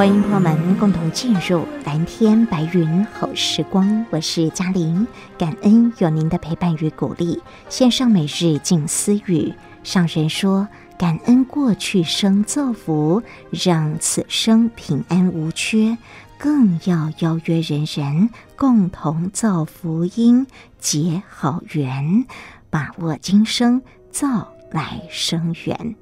[0.00, 5.06] 欢迎朋友们共同进入蓝天白云好时光，我是嘉玲，
[5.36, 7.38] 感恩有您的陪伴与鼓励。
[7.68, 9.52] 线上每日静思语，
[9.84, 15.98] 上人说：感恩过去生造福，让此生平安无缺，
[16.38, 20.46] 更要邀约人人共同造福因，
[20.78, 22.24] 结好缘，
[22.70, 25.94] 把握今生造来生缘。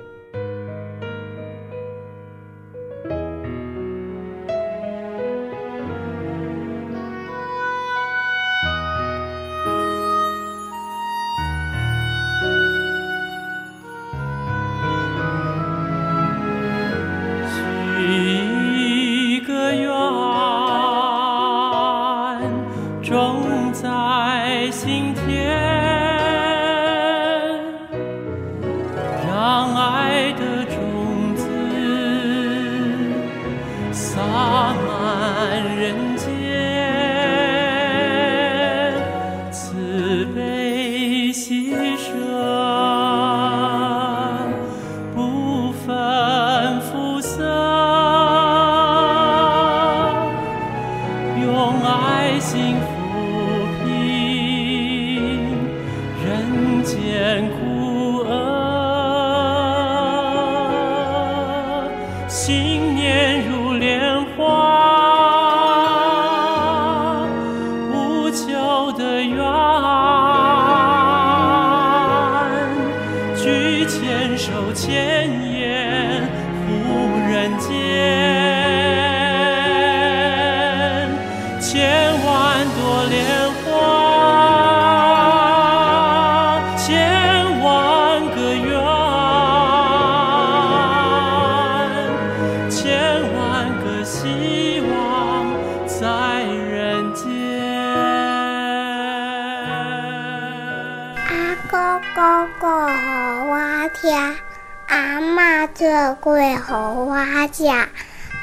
[24.81, 25.68] 今天。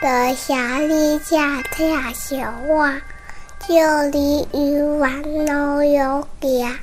[0.05, 0.53] 的小
[0.88, 1.83] 丽家跳
[2.13, 2.38] 小
[2.75, 2.93] 娃，
[3.67, 6.77] 就里鱼丸都有家，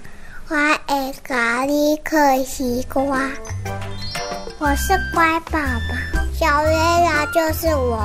[0.48, 0.56] 我
[0.86, 3.04] 爱咖喱嗑西瓜。
[4.58, 7.96] 我是乖宝宝，小月亮就是我！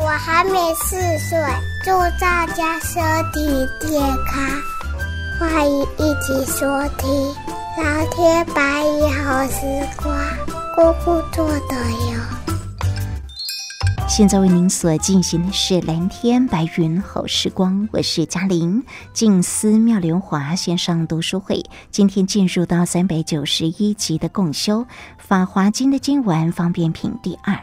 [0.00, 1.38] 我还没四岁，
[1.84, 3.02] 祝大家身
[3.34, 4.42] 体健康，
[5.38, 6.66] 欢迎一起收
[6.96, 7.10] 听
[7.76, 9.60] 《蓝天白云好时
[10.02, 10.16] 光》，
[10.74, 11.76] 姑姑做的
[12.10, 12.45] 哟。
[14.08, 18.84] 现在为您所进行的是蓝天白云好时光，我是嘉玲。
[19.12, 24.82] 静思妙莲华线上读书会，今天进入到三百九十一集的共修
[25.18, 27.58] 《法华经》的经文方便品第二，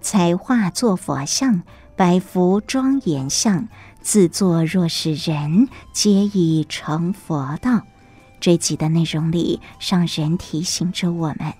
[0.00, 1.62] 才画作佛像，
[1.94, 3.68] 百福庄严相，
[4.00, 7.82] 自作若是人，皆已成佛道。
[8.40, 11.52] 这集的内容里，上人提醒着我们。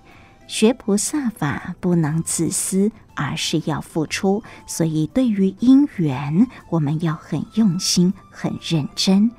[0.46, 4.42] 学菩萨法不能自私，而是要付出。
[4.66, 9.30] 所以，对于因缘，我们要很用心、很认真。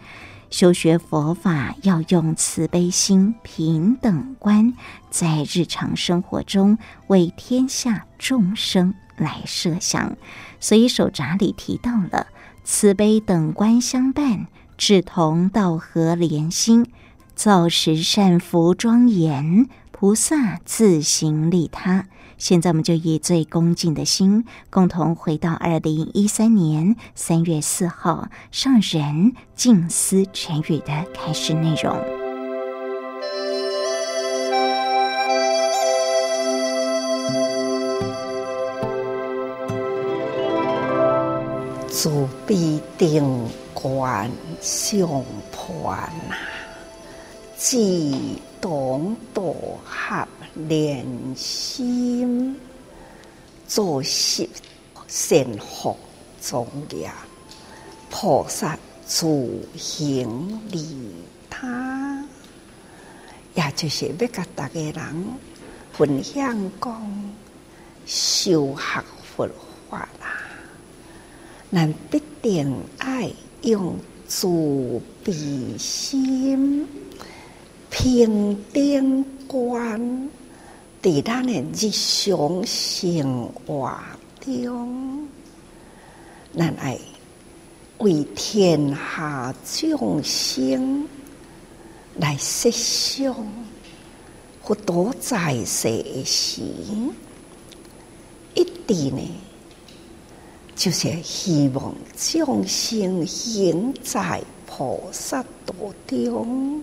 [0.50, 4.74] 修学佛法要用慈悲心、平等观，
[5.10, 6.78] 在日常生活中
[7.08, 10.16] 为天下众生来设想。
[10.60, 12.28] 所以，手札里提到了
[12.64, 16.86] 慈悲等观相伴，志同道合连心，
[17.36, 19.68] 造十善福庄严。
[20.00, 22.06] 菩萨自行利他。
[22.38, 31.98] 现在我们就以最恭敬的心共同回到二零一三年三月四号上人静思沉语的开始内容。
[41.90, 44.30] 祖必定观
[44.62, 45.08] 相
[45.52, 45.92] 破
[46.30, 46.57] 呐
[47.60, 48.14] 志
[48.62, 49.42] 同道
[49.84, 51.04] 合连
[51.36, 52.56] 心，
[53.68, 54.48] 作息
[55.08, 55.98] 善福
[56.40, 57.12] 庄严，
[58.12, 58.78] 菩萨
[59.08, 59.26] 自
[59.76, 61.16] 行利
[61.50, 62.24] 他，
[63.56, 65.26] 也就是要甲大家人
[65.94, 67.34] 分享讲
[68.06, 69.04] 修学
[69.36, 69.50] 佛
[69.90, 70.44] 法啦。
[71.72, 73.32] 咱必定爱
[73.64, 73.96] 用
[74.28, 75.34] 慈悲
[75.78, 76.88] 心、
[78.08, 80.00] 平等观，
[81.04, 83.94] 伫咱诶日常生活
[84.40, 85.28] 中，
[86.58, 86.98] 咱爱
[87.98, 91.06] 为天下众生
[92.16, 93.36] 来设想，
[94.64, 96.62] 佛陀在世诶时，
[98.56, 99.22] 一定呢。
[100.78, 105.74] 就是希望众生行在菩萨道
[106.08, 106.82] 中，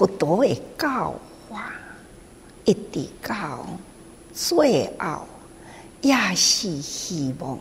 [0.00, 1.14] 佛陀的教
[1.46, 1.70] 化，
[2.64, 3.66] 一直到
[4.32, 5.26] 最后，
[6.00, 7.58] 也是希望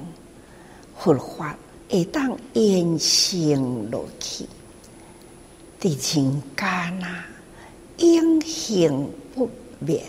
[0.98, 1.54] 佛法
[1.90, 4.46] 会当延伸落去，
[5.82, 6.66] 伫人间
[7.04, 7.26] 啊，
[7.98, 9.50] 永恒不
[9.80, 10.02] 灭。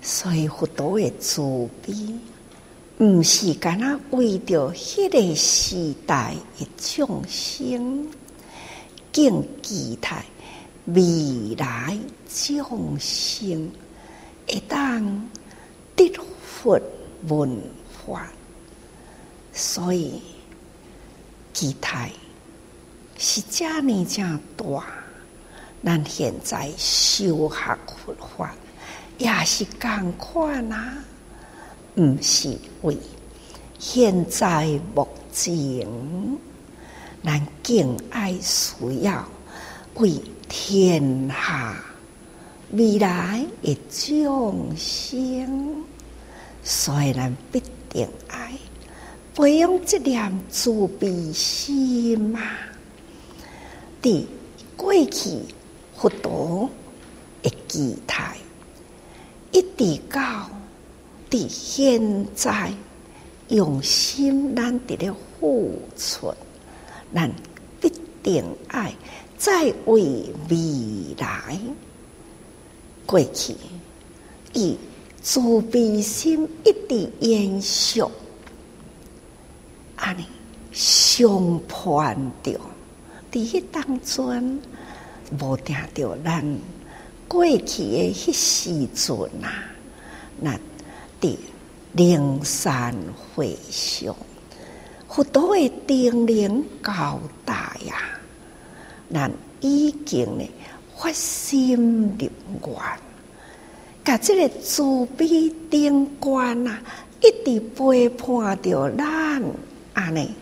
[0.00, 1.92] 所以佛陀的慈悲。
[2.98, 8.08] 毋是干那为着迄个时代的众生，
[9.12, 10.24] 更期待
[10.86, 11.98] 未来
[12.28, 13.70] 众生
[14.46, 15.28] 会当
[15.96, 16.08] 得
[16.44, 16.80] 佛
[17.28, 17.60] 闻
[18.06, 18.28] 法，
[19.52, 20.22] 所以
[21.52, 22.10] 期待
[23.18, 24.84] 是遮尔正大。
[25.84, 28.54] 咱现在修学佛法，
[29.18, 30.98] 也是共款啊。
[31.96, 32.96] 毋是为
[33.78, 35.86] 现在目前，
[37.24, 39.26] 咱更爱需要
[39.94, 41.76] 为天下
[42.72, 45.84] 未来的众生，
[46.62, 48.52] 所以咱必定爱
[49.34, 52.40] 培养这念慈悲心嘛。
[54.02, 54.24] 伫
[54.76, 55.38] 过去
[55.96, 56.70] 佛陀
[57.42, 58.36] 的期待，
[59.52, 60.48] 一直到。
[61.28, 62.72] 伫现在
[63.48, 66.32] 用心，咱伫咧付出，
[67.12, 67.30] 咱
[67.80, 67.92] 必
[68.22, 68.94] 定爱
[69.38, 71.58] 再为未来
[73.04, 73.54] 过去，
[74.52, 74.76] 以
[75.22, 78.02] 慈悲心一直延续，
[79.96, 80.24] 安尼
[80.72, 82.60] 相伴着，
[83.30, 84.60] 伫迄当中
[85.40, 86.58] 无听着咱
[87.28, 89.64] 过去的迄时阵啊，
[90.42, 90.60] 咱。
[91.18, 91.38] 的
[91.92, 92.94] 灵山
[93.34, 94.14] 会上，
[95.08, 97.54] 佛陀的叮咛交代
[97.86, 98.15] 呀，
[99.12, 99.30] 咱
[99.60, 100.48] 已经呢
[100.96, 102.28] 发心入
[102.66, 102.76] 愿，
[104.04, 106.80] 甲这个慈悲定观啊，
[107.20, 109.42] 一直陪伴着咱
[109.94, 110.34] 安尼，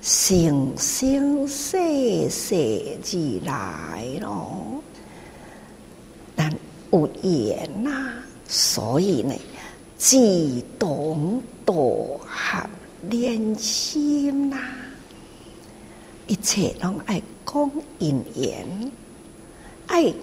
[0.00, 4.82] 生生世世以来咯，
[6.36, 6.52] 咱
[6.90, 8.12] 有缘呐，
[8.48, 9.34] 所以呢。
[10.02, 10.16] 志
[10.78, 12.70] 同道合
[13.10, 14.56] 连心呐，
[16.26, 17.20] 一切拢爱
[17.52, 18.92] 讲因缘，
[19.88, 20.14] 爱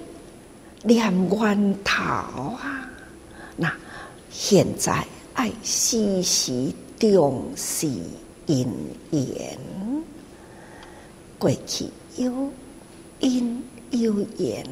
[0.83, 2.89] 念源头啊！
[3.57, 3.73] 那
[4.31, 7.89] 现在爱时时重视
[8.45, 8.65] 因
[9.11, 9.57] 缘，
[11.37, 12.49] 过去有
[13.19, 14.65] 因有缘，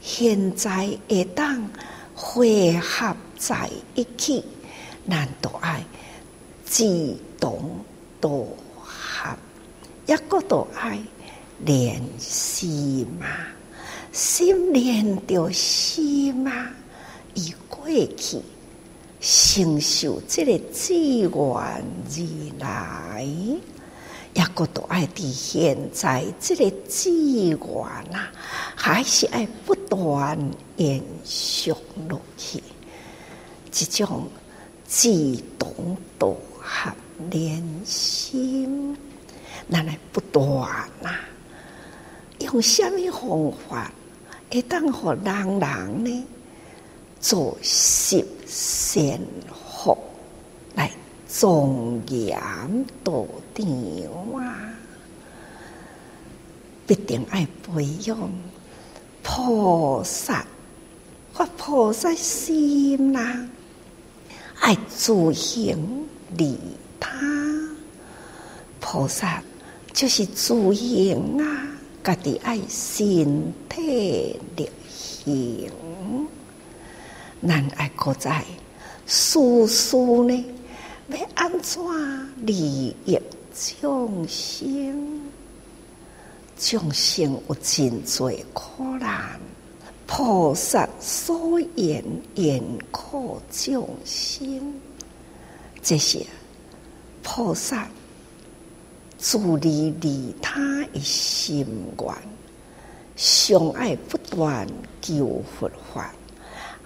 [0.00, 1.68] 现在会当
[2.14, 3.14] 会合。
[3.36, 4.42] 在一起，
[5.06, 5.84] 咱都爱
[6.64, 7.76] 志同
[8.22, 8.30] 道
[8.80, 9.36] 合，
[10.06, 10.98] 一个都爱
[11.64, 13.26] 连心嘛，
[14.12, 16.68] 心连着心嘛，
[17.34, 18.38] 以过去
[19.20, 21.82] 承受这个资源而
[22.58, 27.58] 来，一个都爱伫现在这个资源
[28.12, 28.30] 啊，
[28.74, 30.38] 还是爱不断
[30.76, 31.72] 延续
[32.08, 32.62] 落去。
[33.70, 34.28] 这种
[34.88, 36.92] 志同道合
[37.30, 38.96] 连心，
[39.70, 40.68] 咱来不断
[41.02, 41.10] 呐，
[42.44, 43.92] 用什么方法
[44.50, 46.24] 会当互人人呢
[47.20, 49.18] 做十善
[49.52, 49.96] 福
[50.74, 50.90] 来
[51.28, 52.38] 庄严
[53.02, 53.66] 道场
[54.40, 54.70] 啊？
[56.86, 58.30] 必定爱培养
[59.22, 60.44] 菩萨
[61.32, 63.48] 发菩萨心呐、啊。
[64.60, 66.58] 爱自行利
[67.00, 67.10] 他，
[68.80, 69.42] 菩萨
[69.92, 71.66] 就是自行啊，
[72.04, 75.70] 家己爱身体力行，
[77.40, 78.44] 咱爱搁在
[79.06, 80.44] 事事呢，
[81.08, 81.80] 要安怎
[82.44, 83.18] 利益
[83.54, 85.22] 众生？
[86.58, 89.40] 众生有真多苦难，
[90.06, 94.74] 菩萨所言言苦众生，
[95.82, 96.26] 这些
[97.22, 97.88] 菩萨
[99.24, 100.60] 自利利他
[100.92, 101.66] 的心
[101.98, 102.14] 愿，
[103.16, 104.68] 上爱不断
[105.00, 106.12] 求佛法，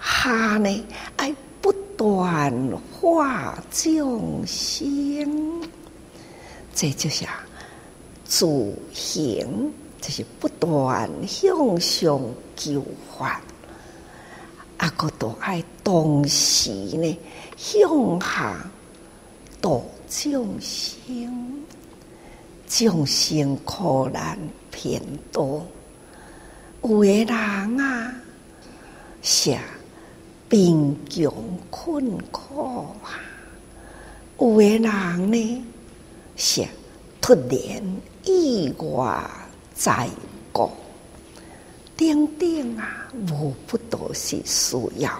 [0.01, 2.53] 下呢爱不断
[2.93, 5.69] 化众生，
[6.73, 7.27] 这就是。
[8.25, 8.47] 自
[8.93, 12.21] 行就是不断向上
[12.55, 12.85] 求
[13.19, 13.41] 法，
[14.77, 17.19] 啊，个都爱同时呢
[17.57, 18.71] 向下
[19.61, 21.58] 度众生，
[22.69, 24.39] 众生苦难
[24.71, 25.67] 偏多，
[26.83, 28.15] 有的人啊，
[29.23, 29.57] 是
[30.49, 31.33] 贫穷
[31.71, 33.19] 困苦啊，
[34.39, 35.65] 有的人呢
[36.37, 36.65] 是
[37.21, 37.83] 突然。
[38.25, 39.25] 意外
[39.75, 40.07] 灾
[40.53, 40.71] 故，
[41.97, 45.11] 等等啊，无不都是需要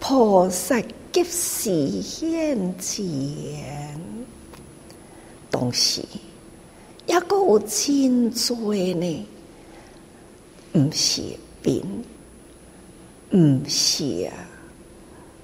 [0.00, 0.80] 菩萨
[1.12, 4.00] 及时现前。
[5.52, 6.02] 同时，
[7.06, 9.26] 也阁有真多呢，
[10.74, 11.22] 毋是
[11.62, 12.04] 病，
[13.32, 14.32] 毋是啊，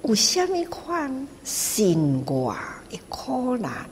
[0.03, 2.55] 有虾米款心外
[2.89, 3.89] 的苦难。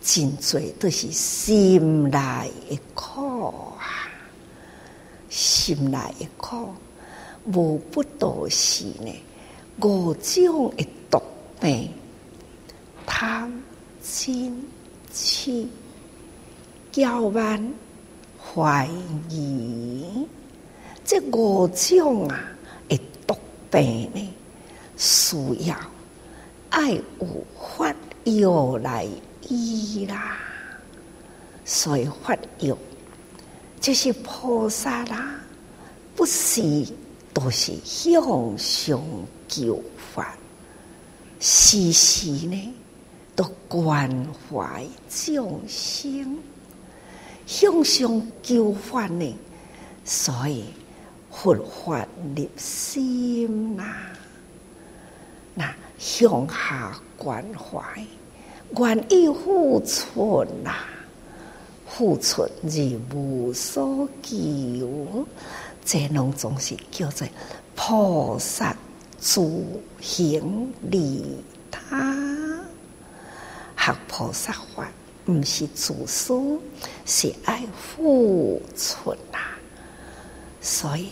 [0.00, 4.08] 真多都是心内的苦啊，
[5.28, 6.72] 心内的苦，
[7.52, 9.12] 无不都是呢
[9.82, 11.20] 五种的毒
[11.60, 11.90] 病，
[13.04, 13.52] 贪、
[14.04, 14.52] 嗔、
[15.12, 15.66] 痴、
[16.96, 17.74] 骄慢、
[18.40, 18.88] 怀
[19.28, 20.26] 疑，
[21.04, 22.42] 这五种啊
[22.88, 23.36] 的毒
[23.70, 24.34] 病呢，
[24.96, 25.36] 需
[25.68, 25.76] 要
[26.70, 29.06] 爱有法药来。
[29.48, 30.38] 医啦，
[31.66, 32.76] 所以发药
[33.78, 35.38] 就是菩萨啦，
[36.16, 36.62] 不是
[37.32, 39.00] 都是向上
[39.46, 39.80] 求
[40.14, 40.36] 法，
[41.38, 42.74] 时时呢
[43.36, 44.10] 都关
[44.50, 46.36] 怀众生，
[47.46, 49.34] 向上求法呢，
[50.04, 50.64] 所以
[51.30, 53.84] 佛法入心呐，
[55.54, 58.04] 那向下关怀。
[58.78, 60.74] 愿意付出呐，
[61.88, 65.24] 付出而无所求，
[65.84, 67.26] 这拢总是叫做
[67.76, 68.76] 菩萨
[69.20, 69.40] 自
[70.00, 71.38] 行利
[71.70, 72.12] 他。
[73.76, 74.90] 学菩萨法，
[75.26, 76.60] 毋是自私，
[77.04, 79.38] 是爱付出呐。
[80.60, 81.08] 所以，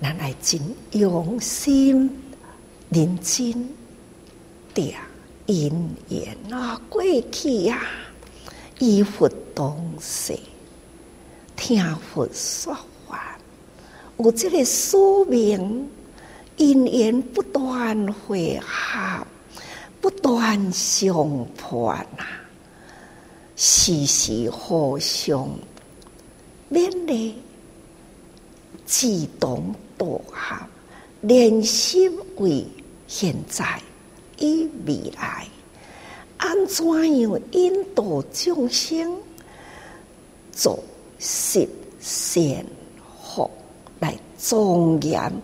[0.00, 0.60] 咱来真
[0.92, 2.10] 用心
[2.90, 3.68] 认真
[4.72, 4.98] 点。
[5.46, 7.80] 因缘啊，过去呀，
[8.78, 10.38] 依佛当世，
[11.56, 12.76] 听佛说
[13.08, 13.38] 法，
[14.18, 15.88] 有这个宿命，
[16.58, 19.26] 因缘不断会合，
[20.02, 21.16] 不断相
[21.56, 22.26] 伴呐，
[23.60, 25.50] 时时互相
[26.70, 27.34] 勉励，
[28.86, 30.56] 志同道合，
[31.22, 32.64] 连心为
[33.08, 33.82] 现在。
[34.40, 35.48] 与未来，
[36.36, 39.18] 安怎样引导众生
[40.52, 40.78] 做
[41.18, 42.64] 十善
[43.20, 43.50] 福
[43.98, 45.42] 来庄严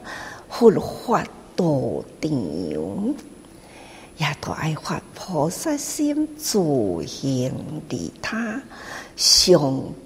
[0.48, 3.14] 佛法道场，
[4.24, 6.58] 也都爱发菩萨心，自
[7.06, 7.52] 行
[7.90, 8.58] 利他，
[9.16, 9.60] 上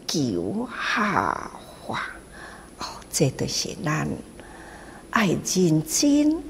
[0.09, 1.49] 求下
[1.81, 2.03] 化。
[2.79, 4.09] 哦，这都是咱
[5.11, 6.43] 爱认真。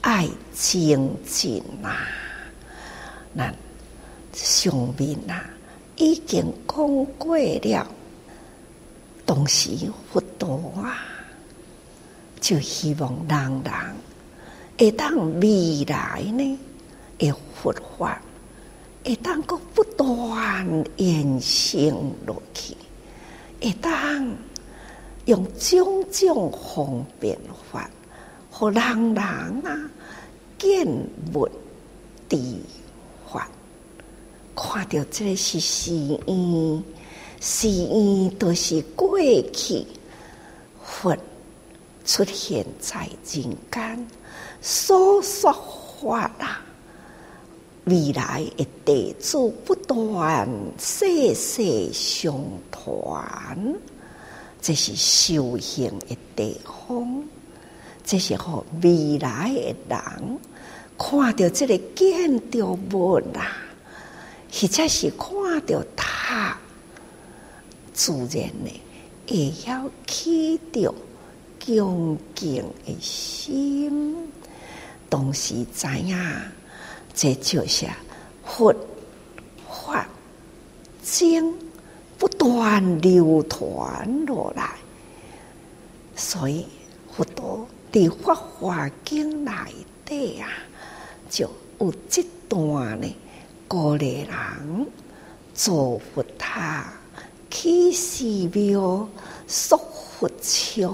[0.00, 1.90] 爱精进呐，
[3.32, 3.52] 那
[4.32, 5.42] 上面呐
[5.96, 7.86] 已经讲过了，
[9.26, 9.70] 当时
[10.12, 11.02] 佛陀啊，
[12.40, 13.72] 就希望人人
[14.78, 16.58] 会当未来呢，
[17.18, 18.20] 的佛法
[19.04, 21.92] 会当个不断延伸
[22.26, 22.76] 落去，
[23.60, 24.36] 会当
[25.24, 27.38] 用种种方便
[27.72, 27.90] 法。
[28.50, 29.90] 互人人啊，
[30.58, 30.86] 见
[31.32, 31.50] 闻
[32.28, 32.36] 知
[33.30, 33.48] 法，
[34.56, 35.92] 看到这是誓
[36.26, 36.82] 愿，
[37.40, 39.18] 誓愿都是过
[39.52, 39.86] 去
[40.84, 41.16] 佛
[42.04, 44.06] 出现在人间
[44.60, 45.52] 所说
[46.00, 46.60] 法啊，
[47.88, 50.46] 未来的地主不断
[50.78, 52.34] 世世相
[52.70, 53.74] 传，
[54.60, 57.24] 这是修行的地方，
[58.04, 59.54] 这是让未来
[59.88, 60.38] 的人
[60.98, 63.56] 看到这个建筑物啊，
[64.52, 66.58] 或者是看到他
[67.94, 68.70] 自然的，
[69.28, 70.94] 也要起着
[71.64, 74.14] 恭敬的心，
[75.08, 76.16] 同时知影。
[77.20, 77.84] 这就是
[78.44, 78.72] 佛
[79.68, 80.06] 法
[81.02, 81.52] 经
[82.16, 84.70] 不断流传落来，
[86.14, 86.64] 所以
[87.10, 89.68] 佛陀的法华经来
[90.06, 90.46] 的啊，
[91.28, 93.12] 就有这段呢，
[93.66, 94.86] 鼓励人
[95.52, 96.92] 做佛塔、
[97.50, 99.08] 起寺庙、
[99.48, 99.76] 塑
[100.20, 100.88] 佛像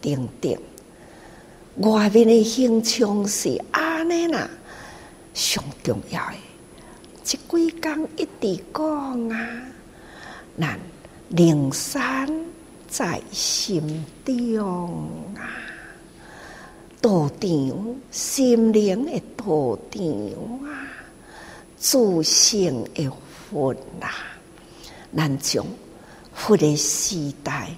[0.00, 0.56] 等等。
[1.78, 4.48] 外面的形象是安尼啦。
[5.36, 6.36] 上重要的，
[7.22, 9.36] 这几工一直讲啊，
[10.58, 10.80] 咱
[11.28, 12.26] 灵山
[12.88, 15.44] 在心中啊，
[17.02, 20.88] 道场心灵的道场啊，
[21.76, 23.12] 自性的
[23.50, 24.08] 佛啊，
[25.14, 25.66] 咱从
[26.32, 27.68] 佛的时代，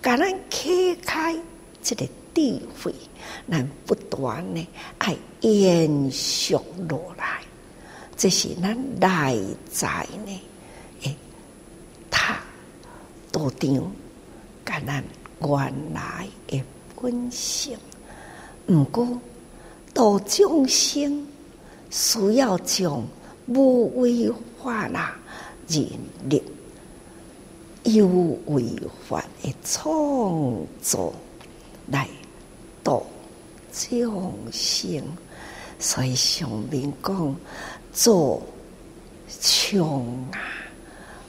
[0.00, 1.36] 甲咱揭开
[1.82, 2.94] 这个智慧。
[3.50, 4.64] 咱不断的
[4.98, 6.54] 爱延续
[6.88, 7.40] 落来，
[8.16, 10.40] 这是咱内在呢，
[11.02, 11.16] 诶，
[12.10, 12.36] 他
[13.32, 13.92] 道场
[14.66, 15.02] 甲咱
[15.40, 16.62] 原来的
[17.00, 17.78] 本性。
[18.66, 19.18] 毋过，
[19.94, 21.26] 道众生
[21.90, 23.02] 需要将
[23.46, 24.30] 无为
[24.62, 25.16] 法啦，
[25.66, 25.86] 人
[26.28, 26.42] 力
[27.84, 28.06] 有
[28.46, 28.64] 为
[29.08, 31.12] 法的创造
[31.86, 32.06] 来
[32.84, 33.04] 度。
[33.72, 35.02] 众生，
[35.80, 37.36] 所以上面讲
[37.92, 38.40] 做
[39.28, 39.80] 像
[40.30, 40.38] 啊，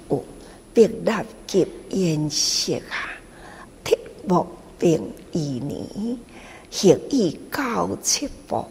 [0.10, 0.24] 有
[0.74, 1.12] 笔立
[1.48, 3.10] 结颜色啊，
[3.84, 4.46] 铁木
[4.78, 5.82] 并一年，
[6.70, 8.66] 学以教七步，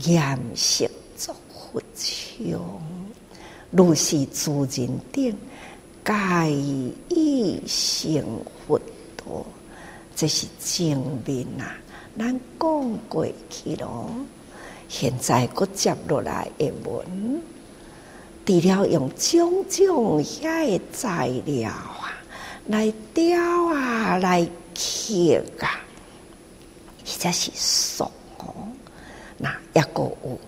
[0.00, 2.58] 颜色作佛像，
[3.70, 5.36] 如是诸人等，
[6.04, 6.50] 皆
[7.10, 8.24] 以成
[8.66, 8.78] 佛
[9.16, 9.44] 道，
[10.16, 11.76] 这是正面啊。
[12.18, 14.10] 咱讲过去咯，
[14.88, 17.42] 现在搁接落来的文，
[18.46, 22.18] 除了用种种遐个材料啊
[22.66, 24.42] 来雕啊来
[24.74, 25.80] 刻啊，
[27.04, 28.04] 或者是塑
[28.38, 28.54] 哦，
[29.36, 30.38] 那抑搁有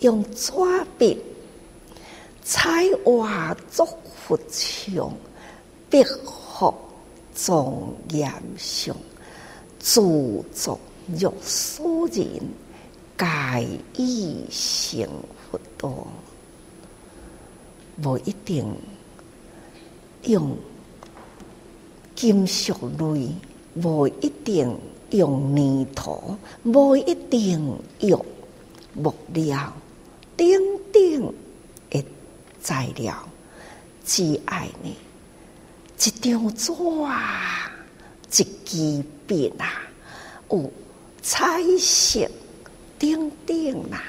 [0.00, 0.52] 用纸
[0.98, 1.22] 笔
[2.42, 3.86] 彩画作
[4.26, 5.12] 佛像，
[5.90, 6.74] 壁画
[7.34, 7.74] 庄
[8.10, 8.96] 严像。
[9.78, 10.00] 著
[10.54, 10.78] 作
[11.18, 12.24] 若所人，
[13.22, 15.08] 皆以成
[15.48, 16.06] 佛道。
[18.02, 18.66] 无一定
[20.24, 20.56] 用
[22.16, 23.30] 金属类，
[23.74, 24.76] 无一定
[25.10, 28.24] 用泥土，无一定用
[28.92, 29.72] 木料，
[30.36, 30.48] 等
[30.92, 31.34] 等
[31.90, 32.04] 的
[32.60, 33.16] 材料，
[34.04, 34.96] 只爱呢
[35.96, 36.72] 一张纸
[37.04, 37.70] 啊！
[38.30, 39.82] 一支笔啊，
[40.50, 40.68] 有
[41.20, 42.28] 彩色
[43.02, 44.00] 顶顶啦，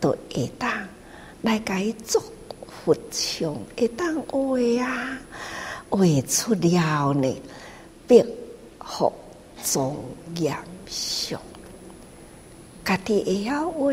[0.00, 0.68] 都会当
[1.42, 2.20] 来改作
[2.84, 5.16] 佛像，会当画啊，
[5.88, 7.32] 画出了呢，
[8.08, 8.24] 壁
[8.76, 9.08] 画
[9.62, 9.94] 庄
[10.34, 10.52] 严
[10.88, 11.40] 相，
[12.84, 13.92] 家己会晓画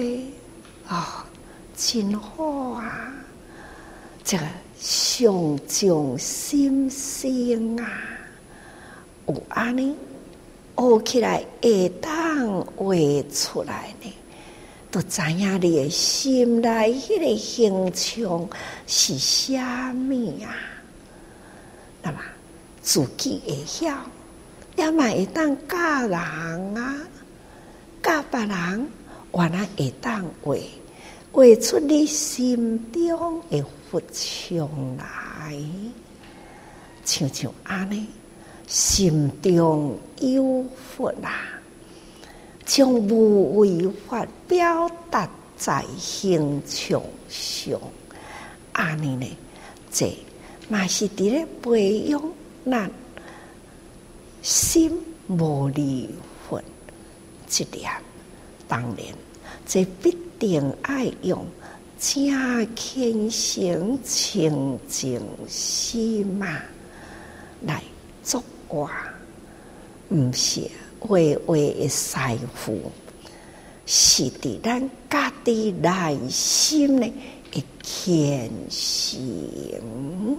[0.87, 1.25] 啊，
[1.77, 3.13] 真好啊，
[4.23, 4.43] 这个
[4.79, 7.87] 上将心性啊。
[9.27, 9.95] 有安尼
[10.75, 12.95] 学起来会当画
[13.31, 14.11] 出来呢，
[14.91, 18.49] 都知影你的心内迄个形象
[18.85, 20.53] 是虾米啊？
[22.03, 22.17] 那么
[22.81, 23.97] 自己会晓，
[24.75, 25.77] 也嘛会当教
[26.07, 26.13] 人
[26.75, 26.97] 啊，
[28.03, 28.87] 教别人，
[29.33, 30.55] 原来会当画
[31.31, 35.55] 画出你心中的佛像来，
[37.05, 38.05] 像像安尼。
[38.67, 41.60] 心中有佛啊，
[42.65, 47.79] 将无为法表达在形象上，
[48.73, 49.37] 安尼呢？
[49.91, 50.17] 这
[50.69, 52.21] 嘛是伫咧培养
[52.65, 52.89] 咱
[54.41, 54.91] 心
[55.27, 56.09] 无离
[56.49, 56.63] 分
[57.47, 57.91] 这点。
[58.67, 59.05] 当然，
[59.67, 61.45] 这必定爱用
[61.99, 66.59] 正虔诚清净心嘛
[67.61, 67.83] 来
[68.23, 68.41] 做。
[68.69, 68.89] 哇，
[70.09, 70.61] 毋是
[71.01, 72.79] 画画的财富，
[73.87, 77.07] 是伫咱家己内心的
[77.53, 80.37] 一虔诚。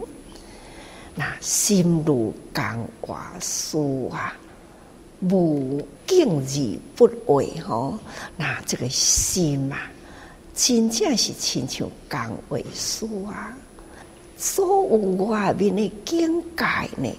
[1.16, 4.34] 那心如钢瓦酥啊，
[5.20, 7.98] 无敬而不为吼。
[8.36, 9.90] 那这个心啊，
[10.54, 13.54] 真正是亲像钢瓦酥啊。
[14.38, 14.96] 所有
[15.26, 16.64] 外面的境界
[16.96, 17.12] 呢，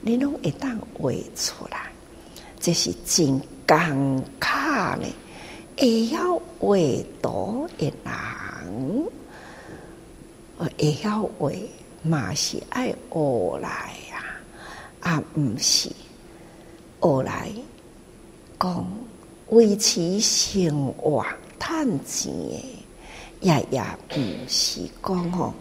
[0.00, 1.92] 你拢会当画出来，
[2.60, 5.06] 这是真尴尬呢。
[5.76, 6.18] 会晓
[6.58, 6.76] 画
[7.22, 9.08] 图的人，
[10.56, 11.50] 会晓画
[12.02, 14.24] 嘛是爱学来呀，
[15.00, 15.90] 啊，毋是
[17.00, 17.50] 学来
[18.58, 18.86] 讲
[19.50, 21.24] 维持生活
[21.60, 22.84] 趁钱的，
[23.40, 23.82] 也也
[24.16, 25.54] 毋是讲吼。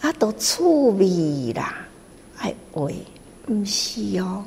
[0.00, 1.74] 啊，都趣味啦！
[2.38, 2.88] 爱画
[3.48, 4.44] 毋是哦，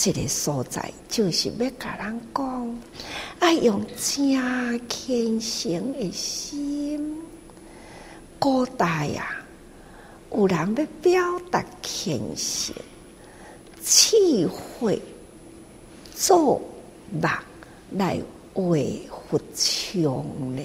[0.00, 2.78] 这个所在就是要甲人讲，
[3.40, 7.20] 爱用正虔诚的心。
[8.38, 9.42] 古代呀、啊，
[10.30, 12.72] 有人要表达虔诚，
[13.82, 15.02] 试会
[16.14, 16.62] 做
[17.10, 17.20] 目
[17.90, 18.20] 来
[18.54, 20.02] 为佛像
[20.54, 20.62] 呢，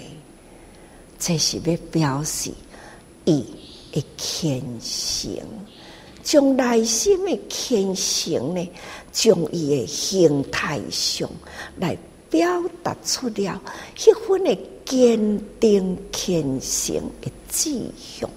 [1.18, 2.52] 这是要表示
[3.26, 3.44] 伊。
[3.94, 5.38] 的虔诚，
[6.24, 8.70] 将内心的虔诚呢，
[9.12, 11.30] 将伊的形态上
[11.78, 11.98] 来
[12.30, 13.62] 表达出了，
[13.98, 18.30] 迄份的坚定虔诚的志向，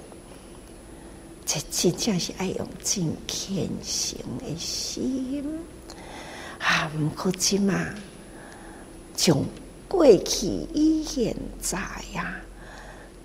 [1.46, 5.44] 这真正是爱用真虔诚的心
[6.58, 6.90] 啊！
[6.98, 7.94] 毋过即嘛，
[9.14, 9.44] 从
[9.86, 11.78] 过去以现在
[12.14, 12.36] 呀，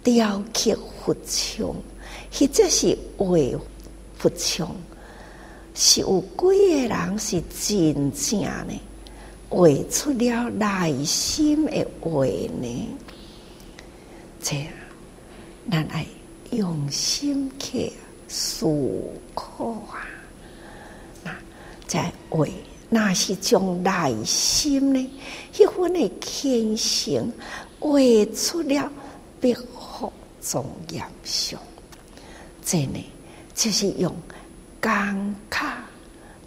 [0.04, 1.76] 雕刻佛像。
[2.34, 3.54] 或者是为
[4.22, 4.70] 佛像，
[5.74, 8.80] 是有几个人是真正的？
[9.50, 12.90] 画出了内心的画呢？
[14.40, 14.68] 这样，
[15.72, 16.06] 咱爱
[16.52, 17.92] 用心去
[18.28, 18.68] 思
[19.34, 20.08] 考啊！
[21.24, 21.36] 那
[21.88, 22.46] 在画，
[22.90, 25.12] 那是将内心呢，
[25.58, 27.34] 一份的虔诚
[27.80, 28.00] 画
[28.36, 28.92] 出了
[29.42, 31.60] 笔法庄严相。
[32.64, 33.04] 这呢，
[33.62, 34.12] 就是用
[34.80, 35.84] 钢卡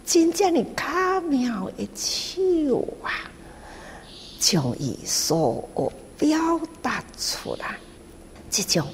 [0.05, 3.31] 真正的巧妙的手啊，
[4.37, 6.37] 将伊所有表
[6.81, 7.77] 达出来。
[8.49, 8.85] 这种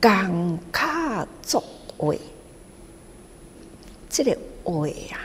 [0.00, 1.62] 钢卡作
[1.98, 2.18] 为，
[4.08, 5.20] 这个画啊，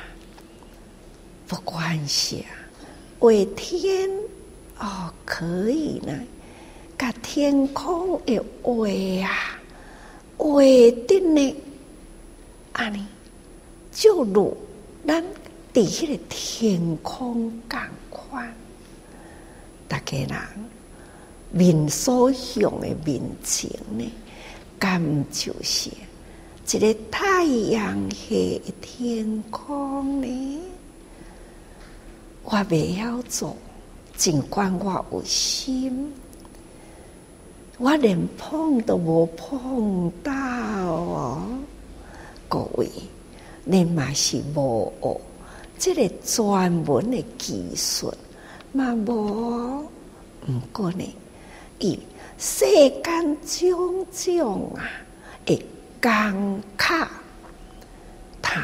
[1.48, 2.52] 不管是啊，
[3.20, 4.10] 为天
[4.78, 6.14] 哦，可以呢，
[6.98, 8.90] 甲天空的画
[9.26, 9.58] 啊。
[10.38, 11.56] 为的呢，
[12.76, 13.06] 安尼
[13.94, 14.56] 就如
[15.08, 15.24] 咱
[15.74, 18.54] 伫迄个天空共款，
[19.88, 20.30] 大家人
[21.52, 24.12] 面所向的面前呢，
[24.78, 25.90] 敢就是
[26.70, 30.62] 一个太阳下的天空呢？
[32.44, 33.56] 我袂晓做，
[34.18, 36.14] 尽管我有心。
[37.78, 41.42] 我连碰都无碰到哦，
[42.48, 42.90] 各位，
[43.64, 45.22] 你嘛是无学，
[45.78, 48.14] 这个专门的技术
[48.72, 49.82] 嘛无，
[50.48, 51.16] 毋过呢，
[51.80, 52.00] 伊
[52.38, 52.66] 世
[53.04, 54.86] 间种种啊，
[55.46, 55.66] 会
[56.02, 57.10] 工卡，
[58.42, 58.62] 他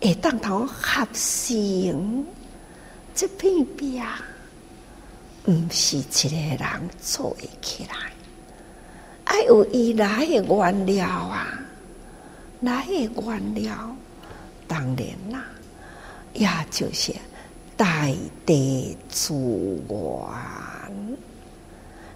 [0.00, 2.24] 会当头合成
[3.14, 4.00] 这片壁，
[5.46, 8.12] 毋是一个人做起来。
[9.24, 11.58] 爱有伊来的原料啊，
[12.62, 13.96] 来的原料，
[14.66, 15.44] 当然啦，
[16.32, 17.12] 也就是
[17.76, 18.08] 大
[18.46, 19.98] 地资源。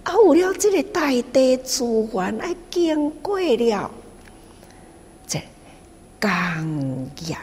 [0.04, 3.90] 啊，有了这个大地资源，爱经过了
[5.26, 5.42] 这
[6.20, 7.36] 工业。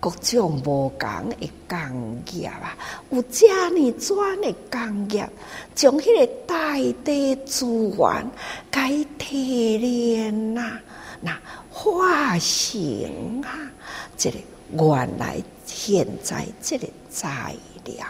[0.00, 2.78] 各种无同的工业啊，
[3.10, 5.28] 有遮尔专的工业，
[5.74, 8.30] 将迄个大地资源
[8.70, 10.78] 该提炼呐，
[11.20, 11.38] 那
[11.70, 13.70] 化成啊，
[14.16, 14.38] 这个
[14.72, 17.54] 原来现在这个材
[17.84, 18.06] 料，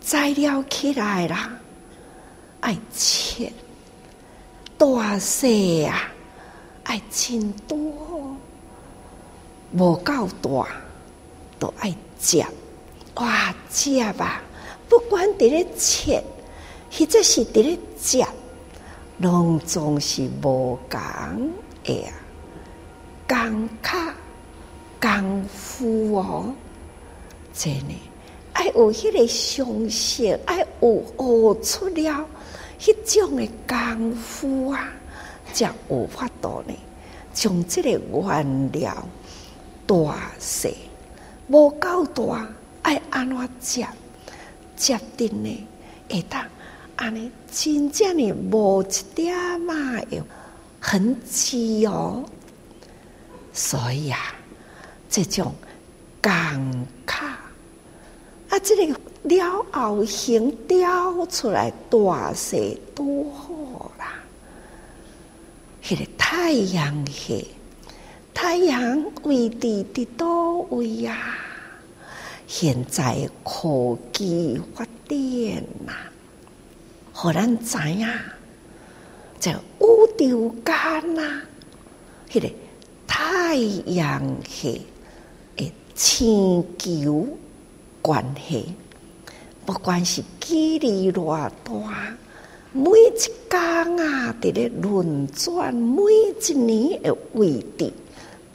[0.00, 1.50] 材料起来啦，
[2.60, 3.52] 爱切
[4.76, 6.10] 大细啊，
[6.84, 8.36] 爱真多。
[9.72, 10.66] 无够大，
[11.60, 12.44] 都爱接
[13.14, 14.42] 哇接吧！
[14.88, 16.20] 不管伫咧切，
[16.90, 18.26] 或者是伫咧接，
[19.20, 20.98] 拢总是无共
[21.84, 22.12] 诶啊！
[23.28, 24.14] 工卡
[24.98, 26.54] 功夫哦，
[27.52, 27.96] 真诶
[28.54, 32.26] 爱有迄个常识，爱有学出了
[32.78, 34.90] 迄种诶功夫啊！
[35.52, 36.74] 才有法度呢，
[37.34, 39.06] 将这个原料
[39.86, 39.96] 大
[40.38, 40.74] 细
[41.48, 42.48] 无够大，
[42.82, 43.86] 爱安怎接
[44.76, 45.66] 接定呢？
[46.08, 46.42] 会当
[46.96, 50.22] 安尼真正的无一点嘛，有
[50.78, 52.24] 很细哦。
[53.52, 54.34] 所以啊，
[55.08, 55.52] 这种
[56.20, 57.38] 钢卡
[58.48, 64.14] 啊，这个了后形雕出来大细多好啦！
[65.82, 67.48] 迄、个太阳系，
[68.32, 70.26] 太阳位置伫倒
[70.70, 71.36] 位呀？
[72.46, 75.92] 现在科技发展呐，
[77.22, 78.08] 互咱知影，
[79.38, 79.58] 在宇
[80.16, 81.42] 宙间呐，
[82.30, 82.50] 迄个
[83.06, 84.86] 太阳系
[85.56, 87.28] 诶，星球
[88.00, 88.74] 关系，
[89.66, 92.16] 不管是距离偌大，
[92.72, 93.58] 每一工
[93.98, 96.00] 啊，伫咧轮转，每
[96.40, 97.92] 一年诶位置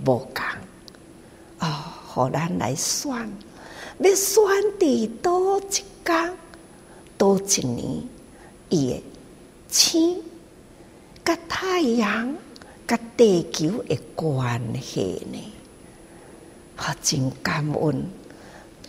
[0.03, 0.43] 无共
[1.59, 3.29] 啊，互咱来算。
[3.99, 4.43] 要选
[4.79, 6.37] 伫倒一工，
[7.15, 8.03] 倒一年，
[8.69, 9.03] 伊诶
[9.69, 10.21] 星
[11.23, 12.35] 甲太阳
[12.87, 15.37] 甲地球诶关系呢？
[16.75, 18.05] 好真感恩，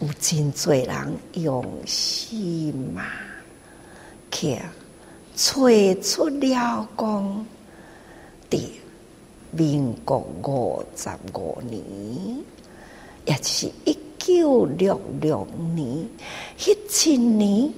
[0.01, 3.05] 有真侪人用心嘛，
[4.31, 4.59] 去
[5.35, 5.55] 找
[6.03, 7.47] 出了讲，
[8.51, 8.61] 伫
[9.53, 11.81] 民国五十五年，
[13.25, 13.97] 也就是一。
[14.19, 16.05] 九六六年，
[16.59, 16.77] 迄
[17.13, 17.73] 一年，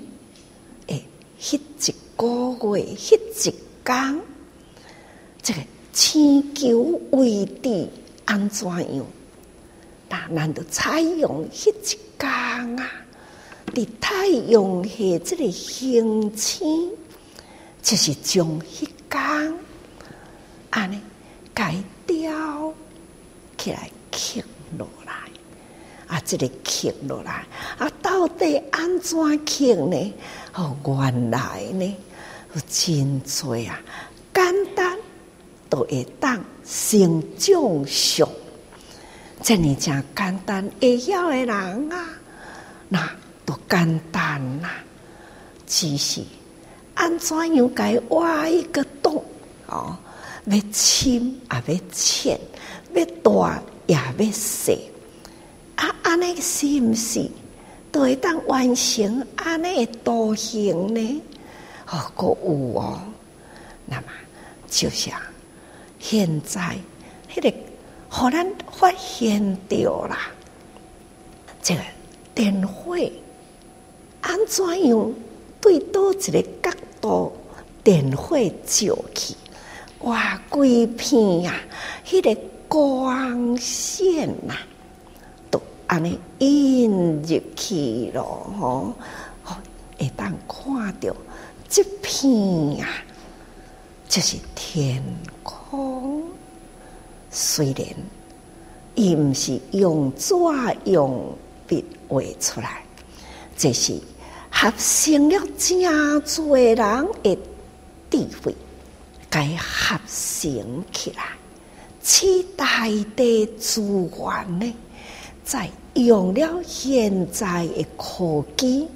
[1.40, 2.26] 迄一个
[2.76, 3.16] 月，迄
[3.48, 4.20] 一天，
[5.40, 5.60] 这个
[5.92, 7.88] 星球位置
[8.24, 9.06] 安怎样？
[10.08, 12.90] 那难道采用迄一天啊？
[13.74, 16.90] 伫太阳系这个行星，
[17.82, 19.54] 就是将迄天
[20.70, 21.00] 安尼
[21.54, 21.74] 改
[22.06, 22.74] 掉
[23.56, 24.42] 起来，刻
[24.76, 25.12] 落来。
[26.06, 27.46] 啊，这个刻落来，
[27.76, 30.14] 啊，到底安怎刻呢？
[30.58, 31.96] 哦，原来呢，
[32.52, 33.80] 有真多啊，
[34.34, 34.98] 简单
[35.70, 38.28] 都会当成长相，
[39.40, 42.08] 这呢真简单会晓的人啊，
[42.88, 43.08] 那
[43.46, 44.84] 都简单呐、啊，
[45.64, 46.22] 只是
[46.94, 49.24] 安怎样该挖一个洞
[49.68, 49.96] 哦，
[50.46, 52.40] 要深也要浅，
[52.94, 54.90] 要大也要细。
[55.76, 57.30] 啊，安尼是毋是
[57.98, 61.22] 都会当完成安尼的图形呢？
[61.90, 63.00] 哦，阁有哦。
[63.86, 64.04] 那么
[64.68, 65.20] 就像
[65.98, 66.78] 现在
[67.34, 67.52] 迄个，
[68.08, 70.30] 互咱发现着啦，
[71.60, 71.80] 这个
[72.36, 72.96] 电火
[74.20, 75.12] 安怎样
[75.60, 77.32] 对倒一个角度，
[77.82, 79.34] 电火照去，
[80.02, 81.60] 哇，规片呀，
[82.06, 84.62] 迄个光线呐、啊。
[85.88, 86.90] 安尼印
[87.22, 88.94] 入去咯，吼，
[89.98, 91.16] 会当看到
[91.68, 92.88] 这片啊，
[94.08, 95.02] 就是天
[95.42, 96.24] 空。
[97.30, 97.86] 虽然
[98.94, 100.34] 伊毋是用纸
[100.84, 101.34] 用
[101.66, 102.82] 笔画出来，
[103.56, 103.98] 这是
[104.50, 107.38] 合成了真侪人的
[108.10, 108.54] 智慧，
[109.30, 111.24] 该合成起来，
[112.02, 114.74] 期待的资源呢？
[115.48, 118.86] 再用了现在的科技，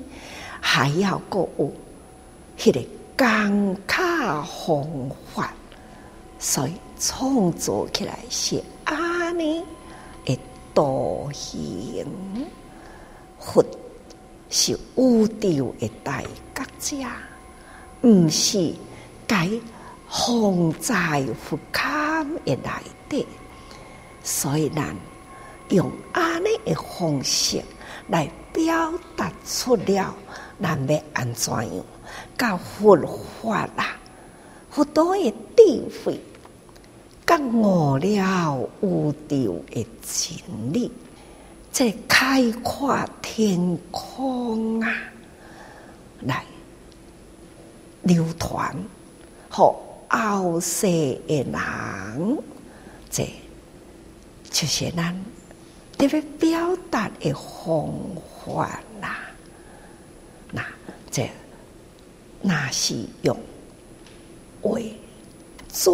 [0.61, 1.73] 还要阁有
[2.59, 2.85] 迄个
[3.17, 4.87] 钢卡方
[5.35, 5.55] 法，
[6.39, 9.65] 所以创造起来是安尼
[10.27, 10.39] 的
[10.75, 12.07] 图形，
[13.41, 13.65] 佛
[14.51, 17.07] 是宇宙的大觉者，
[18.03, 18.75] 毋是
[19.27, 19.49] 该
[20.07, 22.71] 放在佛龛的内
[23.09, 23.27] 底，
[24.23, 24.95] 所以咱。
[25.73, 27.63] 用安尼的方式
[28.09, 30.15] 来表达出了，
[30.61, 31.85] 咱要安怎样？
[32.37, 32.97] 甲佛
[33.41, 33.97] 法啦，
[34.71, 36.21] 佛陀的智慧，
[37.27, 40.93] 觉悟了宇宙的真理，
[41.73, 44.93] 这开阔天空啊，
[46.21, 46.45] 来
[48.03, 48.77] 流传，
[49.51, 49.75] 互
[50.09, 52.39] 后世的人，
[53.11, 53.27] 这
[54.51, 55.17] 就是咱。
[56.03, 57.89] 特别表达的方
[58.45, 59.19] 法啦，
[60.51, 60.61] 那
[61.13, 61.31] 这
[62.41, 63.39] 那是用
[64.61, 64.81] 画
[65.73, 65.91] 纸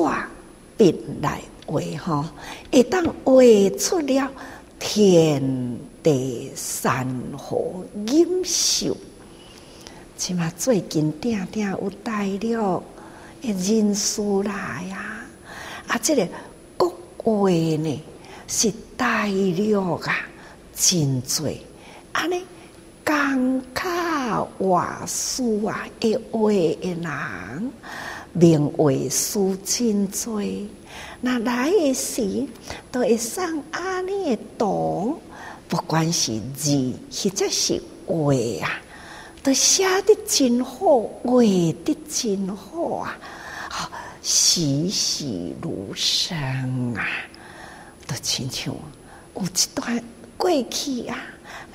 [0.78, 2.24] 笔来画吼，
[2.70, 4.32] 一旦画出了
[4.78, 8.96] 天地山河锦绣，
[10.16, 12.82] 起码最近定定有带了
[13.42, 15.20] 人士来呀，
[15.86, 16.26] 啊，这个
[16.78, 18.02] 国画呢
[18.50, 20.26] 是大陆啊，
[20.74, 21.46] 真多，
[22.12, 22.42] 安尼
[23.04, 27.72] 讲卡话术啊，一位的人，
[28.32, 30.42] 名为书真多。
[31.20, 32.46] 那来的时
[32.90, 35.20] 都会上安尼的图，
[35.68, 38.32] 不管是字或者是画
[38.64, 38.80] 啊，
[39.42, 41.42] 都写得真好，画
[41.84, 43.18] 得真好啊！
[43.68, 43.90] 好，
[44.22, 47.06] 栩栩如生啊！
[48.08, 48.74] 都亲像
[49.36, 50.02] 有一段
[50.36, 51.16] 过去啊，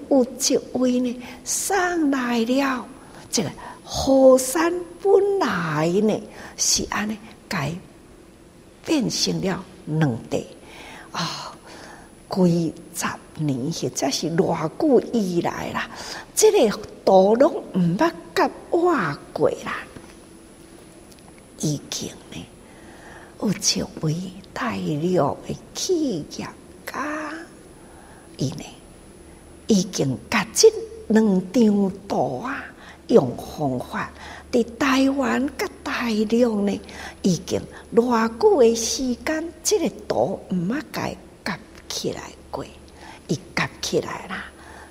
[0.09, 2.85] 有一位呢上来了，
[3.31, 3.49] 这个
[3.85, 6.21] 河山本来呢
[6.57, 7.17] 是安尼
[7.47, 7.73] 改。
[8.85, 10.45] 变成了两地
[11.13, 11.55] 啊！
[12.29, 13.05] 几十
[13.41, 15.89] 年或者是偌久以来啦，
[16.35, 19.77] 这个道路毋捌甲挖过啦。
[21.61, 22.45] 已经呢，
[23.39, 24.15] 有一位
[24.53, 26.47] 大陆的企业
[26.85, 27.33] 家，
[28.37, 28.63] 伊呢
[29.67, 30.71] 已经甲这
[31.07, 32.63] 两张图啊，
[33.07, 34.09] 用方法。
[34.51, 36.81] 伫台湾甲大陆呢，
[37.23, 37.59] 已经
[37.95, 41.09] 偌久的时间，这个图毋捌甲
[41.43, 42.63] 夹起来过，
[43.27, 44.45] 伊夹起来啦，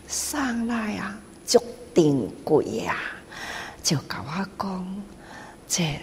[0.08, 1.62] 送来啊，足
[1.94, 2.96] 珍贵啊，
[3.84, 5.02] 就甲我讲，
[5.68, 5.96] 这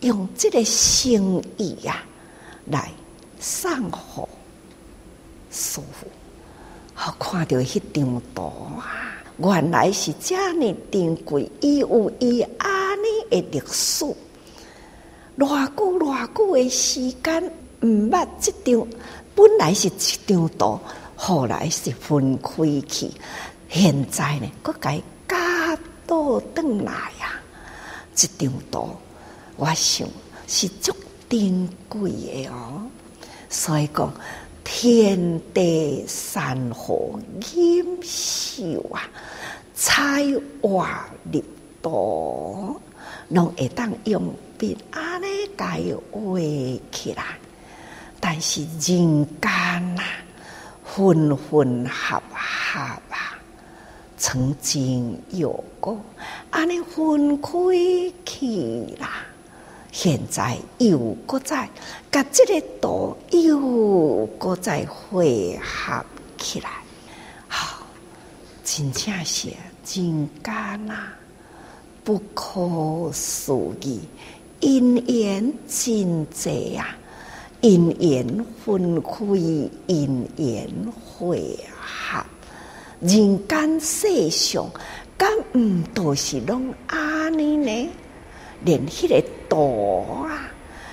[0.00, 2.04] 用这个心意啊，
[2.70, 2.90] 来
[3.40, 4.28] 送互
[5.50, 6.06] 师父，
[6.94, 8.42] 好看到迄张图
[8.78, 12.78] 啊，原来是这么珍贵，伊有伊啊。
[13.30, 14.04] 的历史，
[15.36, 17.44] 偌久偌久的时间，
[17.82, 18.86] 毋捌这张，
[19.34, 19.90] 本来是一
[20.26, 20.80] 张图，
[21.14, 23.10] 后来是分开去，
[23.68, 25.76] 现在呢，搁改加
[26.06, 27.38] 倒转来呀，
[28.14, 28.88] 这张图，
[29.56, 30.08] 我想
[30.46, 30.92] 是足
[31.28, 32.86] 珍贵的哦。
[33.48, 34.12] 所以讲，
[34.64, 39.08] 天地山河锦绣啊，
[39.74, 40.24] 彩
[40.62, 41.42] 画入
[41.82, 42.80] 图。
[43.28, 46.38] 拢会当用笔安尼改画
[46.90, 47.22] 起来，
[48.18, 50.02] 但是人间呐，
[50.82, 53.38] 分分合合啊，
[54.16, 56.00] 曾经有过
[56.48, 57.50] 安尼分开
[58.24, 59.26] 去啦，
[59.90, 61.68] 现在又搁再
[62.10, 66.04] 甲这个图又搁再汇合
[66.36, 66.70] 起来，
[67.48, 67.84] 好，
[68.64, 69.48] 真正是
[69.84, 70.98] 真艰难。
[72.04, 74.00] 不可思议，
[74.60, 76.96] 因缘真济呀！
[77.60, 79.10] 因缘分开，
[79.88, 80.68] 因缘
[81.04, 82.24] 会合，
[83.00, 84.70] 人间世上，
[85.18, 87.90] 敢毋都是拢安尼呢？
[88.64, 90.50] 连迄个图啊，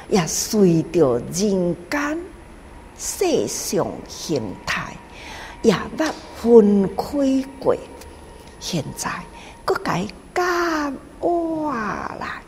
[0.10, 2.20] 也随着人间
[2.98, 4.96] 世上形态，
[5.62, 7.76] 也捌分开过。
[8.60, 9.10] 现在
[9.64, 10.06] 搁改。
[10.36, 12.42] 甲哇啦，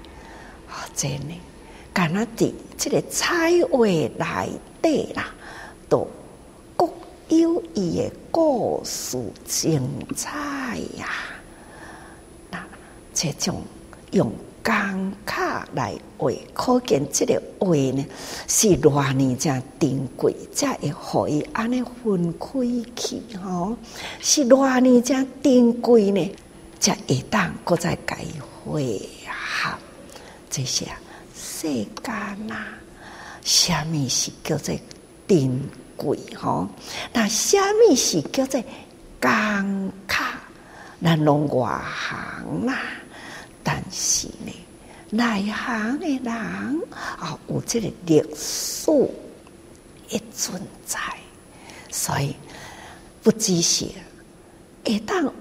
[0.67, 1.34] 好真呢！
[1.93, 4.51] 干那伫这个彩画内
[4.82, 5.34] 底啦，
[5.88, 6.06] 都
[6.75, 6.91] 各
[7.30, 9.82] 有伊的故事精
[10.17, 11.08] 彩呀。
[12.51, 12.62] 那
[13.13, 13.63] 这种
[14.12, 14.30] 用
[14.67, 18.06] 工卡来画，可见即个画呢
[18.47, 22.49] 是偌呢正珍贵，才会互伊安尼分开
[22.93, 23.77] 去吼，
[24.19, 26.36] 是偌呢正珍贵呢。
[26.80, 28.19] 才会当搁再改
[28.63, 29.71] 会合
[30.47, 30.86] 这些
[31.36, 31.67] 世
[32.03, 32.13] 间
[32.51, 32.67] 啊，
[33.43, 34.75] 虾米是叫做
[35.27, 35.60] 珍
[35.95, 36.67] 贵吼？
[37.12, 38.63] 那虾米是叫做
[39.19, 40.23] 工课？
[41.01, 42.77] 咱拢外行啦，
[43.63, 44.51] 但是呢，
[45.09, 46.27] 内行的人
[46.91, 48.91] 啊，有这个历史
[50.10, 50.99] 一存在，
[51.89, 52.35] 所以
[53.23, 53.85] 不只是
[54.85, 55.33] 会当。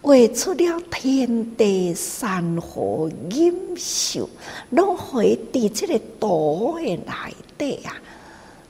[0.00, 4.30] 画出了天地山河锦绣，
[4.70, 7.94] 拢会伫这个图的内底啊。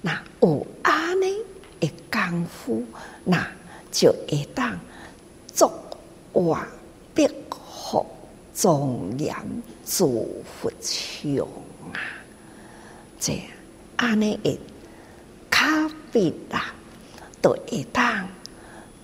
[0.00, 1.36] 那有安尼
[1.78, 2.82] 的功夫，
[3.24, 3.46] 那
[3.92, 4.76] 就会当
[5.54, 5.70] 作
[6.32, 6.66] 画
[7.14, 8.04] 笔画
[8.54, 9.36] 庄严
[9.88, 11.48] 祝福场
[11.92, 11.98] 啊。
[13.18, 13.40] 这
[13.96, 14.60] 安尼的
[15.48, 16.74] 卡笔啊，
[17.40, 18.28] 都会当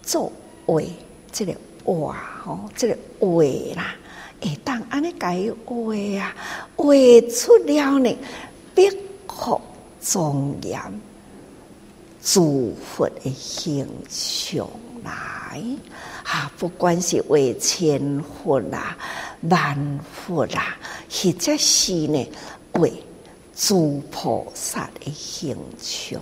[0.02, 0.30] 作
[0.66, 0.88] 为
[1.32, 1.54] 这个。
[1.86, 3.44] 哇吼，这个画
[3.76, 3.94] 啦，
[4.40, 6.34] 会当安尼改画啊，
[6.76, 6.94] 画
[7.30, 8.16] 出了呢，
[8.74, 8.88] 笔
[9.26, 9.60] 画
[10.00, 10.80] 庄严，
[12.22, 14.66] 祝福的形象
[15.04, 15.62] 来。
[16.24, 18.96] 啊，不管是画千佛啦、
[19.42, 20.76] 万佛啦，
[21.08, 22.28] 或者是呢
[22.72, 22.88] 画
[23.54, 26.20] 诸菩萨的形象。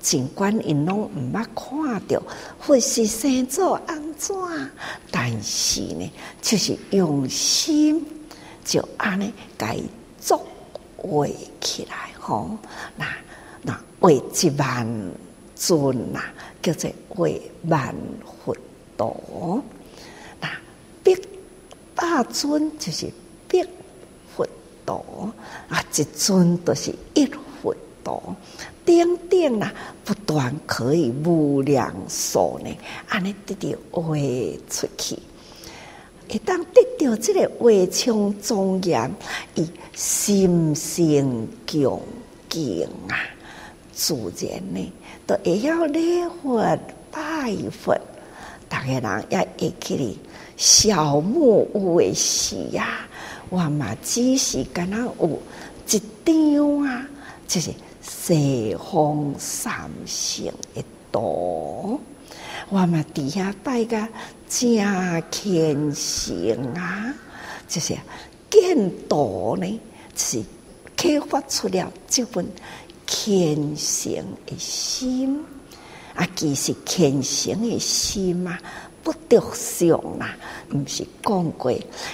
[0.00, 2.22] 尽管因拢毋捌看到
[2.60, 4.36] 佛是生做安怎，
[5.10, 6.10] 但是呢，
[6.42, 8.04] 就是用心
[8.64, 9.78] 就安尼改
[10.20, 10.44] 作
[10.96, 11.26] 画
[11.60, 12.58] 起来吼。
[12.96, 13.06] 那
[13.62, 14.86] 那画一万
[15.54, 16.20] 尊呐，
[16.64, 17.28] 叫做画
[17.68, 17.94] 万
[18.44, 18.56] 佛
[18.96, 19.62] 度。
[20.40, 20.48] 那
[21.04, 21.12] 百
[21.94, 23.06] 百尊就是
[23.46, 23.64] 百
[24.34, 24.44] 佛
[24.86, 25.30] 度
[25.68, 28.34] 啊，一尊都是一佛度。
[28.84, 29.72] 点点啊，
[30.04, 32.76] 不断可以无量数呢，
[33.08, 34.16] 安尼得到画
[34.68, 35.18] 出去。
[36.28, 39.10] 一旦得到这个画像庄严，
[39.54, 42.02] 以心性恭
[42.48, 43.16] 敬啊，
[43.92, 44.92] 自然呢，
[45.26, 46.78] 都会要礼佛
[47.10, 47.96] 拜佛。
[48.68, 50.18] 大家人也会去哩，
[50.56, 53.00] 小木屋的时呀，
[53.50, 55.42] 我嘛只是敢若有
[55.88, 57.06] 一张啊，
[57.46, 57.70] 就是。
[58.06, 60.44] 西方三圣
[60.74, 61.22] 的道，
[62.68, 63.96] 我嘛底下拜个
[64.46, 64.76] 真
[65.30, 67.14] 虔诚啊！
[67.66, 67.96] 就是
[68.50, 69.80] 见道呢，
[70.14, 70.42] 是
[70.94, 72.46] 开发出了这份
[73.06, 74.12] 虔诚
[74.46, 75.44] 的心
[76.14, 76.28] 啊！
[76.34, 78.58] 其实虔诚的心啊。
[79.02, 80.34] 不得上啦，
[80.72, 81.70] 毋是讲过，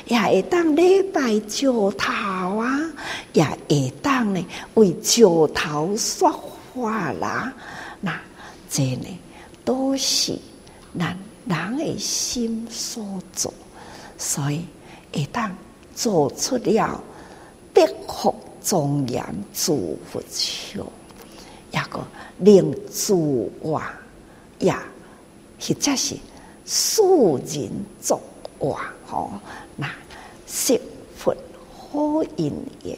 [0.06, 2.12] 也会当礼拜石头
[2.58, 2.80] 啊，
[3.32, 5.22] 也会当呢为石
[5.54, 6.28] 头说
[6.74, 7.54] 话啦。
[8.00, 8.20] 那
[8.68, 9.06] 这呢
[9.64, 10.36] 都是
[10.98, 11.16] 咱
[11.46, 13.54] 人的心所做，
[14.18, 14.64] 所以
[15.12, 15.56] 会当
[15.94, 17.00] 做出了
[17.72, 20.86] 德福庄严诸佛像，
[21.72, 22.06] 一个
[22.38, 23.92] 令诸话
[24.60, 24.82] 呀，
[25.60, 26.16] 或者是。
[26.72, 27.68] 素人
[28.00, 28.20] 作
[28.56, 29.32] 话，吼，
[29.74, 29.90] 那
[30.46, 30.80] 释
[31.16, 31.34] 佛
[31.74, 32.52] 好因
[32.84, 32.96] 缘，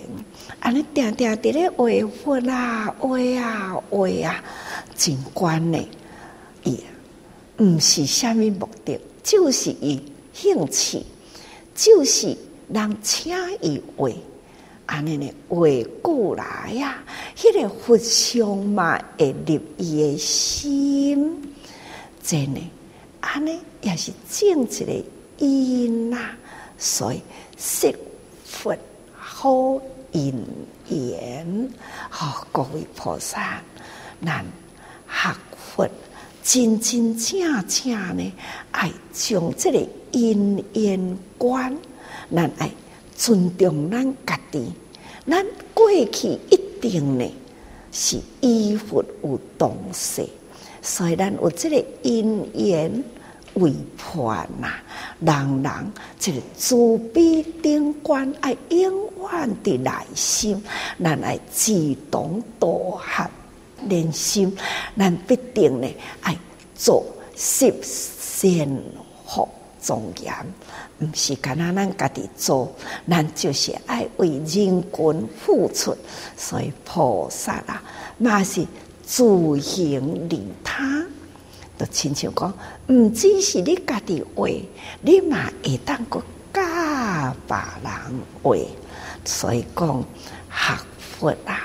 [0.61, 1.87] 安尼定定伫咧画
[2.23, 4.45] 佛啊，画啊，画啊，
[4.95, 5.79] 真观呢，
[6.65, 6.79] 伊
[7.57, 10.03] 毋是虾米目的，就是伊
[10.35, 11.03] 兴趣，
[11.75, 12.37] 就是
[12.69, 14.11] 人请伊画，
[14.93, 15.59] 安尼呢画
[16.03, 17.03] 过来呀，
[17.35, 21.55] 迄、个佛像嘛会入伊的心，
[22.23, 22.61] 真呢。
[23.21, 25.05] 安尼也是正一个
[25.39, 26.19] 因呐，
[26.77, 27.23] 所以
[27.57, 27.91] 释
[28.45, 28.77] 佛
[29.17, 29.81] 好
[30.11, 30.45] 因
[30.91, 31.71] 缘，
[32.11, 33.63] 好各位菩萨，
[34.23, 34.45] 咱
[35.09, 35.89] 学佛
[36.43, 38.33] 真真正正呢，
[38.73, 41.75] 爱将这个因缘观，
[42.31, 42.71] 咱爱
[43.17, 44.71] 尊重咱家己，
[45.27, 47.35] 咱过去一定呢
[47.93, 50.29] 是依佛有东西。
[50.81, 53.05] 所以咱有这个因缘
[53.55, 54.69] 为伴呐，
[55.21, 55.73] 人人
[56.19, 60.61] 这个慈悲顶观爱永远的内心，
[61.03, 63.31] 咱爱志同道合
[63.87, 64.57] 连心，
[64.99, 65.89] 咱必定呢
[66.23, 66.37] 爱
[66.75, 67.05] 做
[67.37, 68.67] 十善
[69.27, 69.49] 福
[69.83, 70.35] 庄严，
[71.01, 72.73] 毋是干那咱家己做，
[73.09, 75.97] 咱就是爱为人群付出，
[76.37, 77.83] 所以菩萨啊，
[78.19, 78.67] 嘛是。
[79.05, 81.05] 自行利他，
[81.77, 82.55] 都亲像讲，
[82.87, 84.49] 毋只是你家己画，
[85.03, 88.57] 你嘛会当个教别人画。
[89.25, 90.03] 所以讲
[90.49, 91.61] 学佛啊，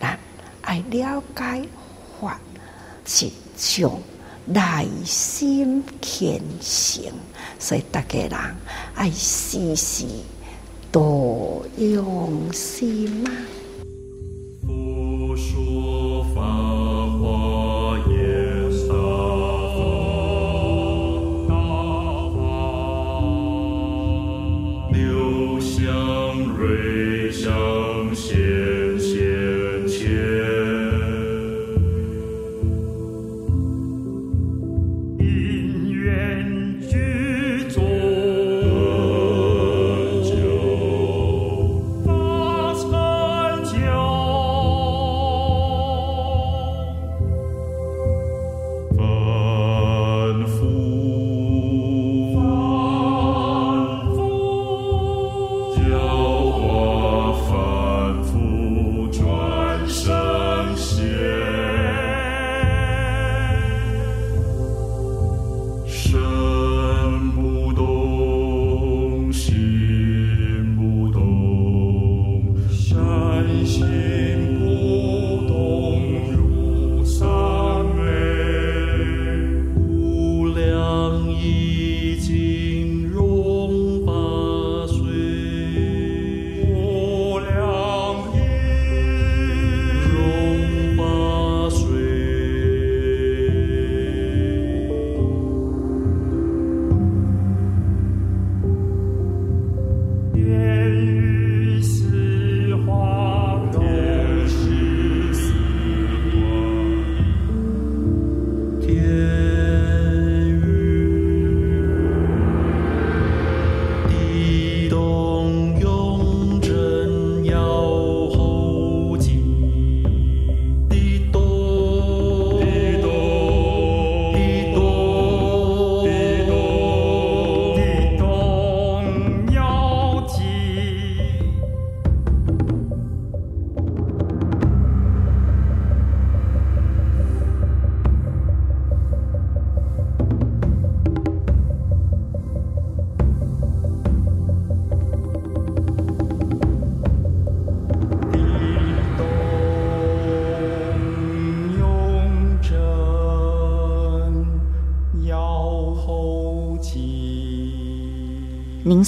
[0.00, 0.18] 咱
[0.62, 1.62] 爱了解
[2.18, 2.40] 法，
[3.04, 4.00] 是从
[4.48, 7.04] 内心虔诚。
[7.58, 8.32] 所以大家人
[8.94, 10.06] 爱时时
[10.90, 13.30] 多用心啊。
[14.66, 16.97] 佛说法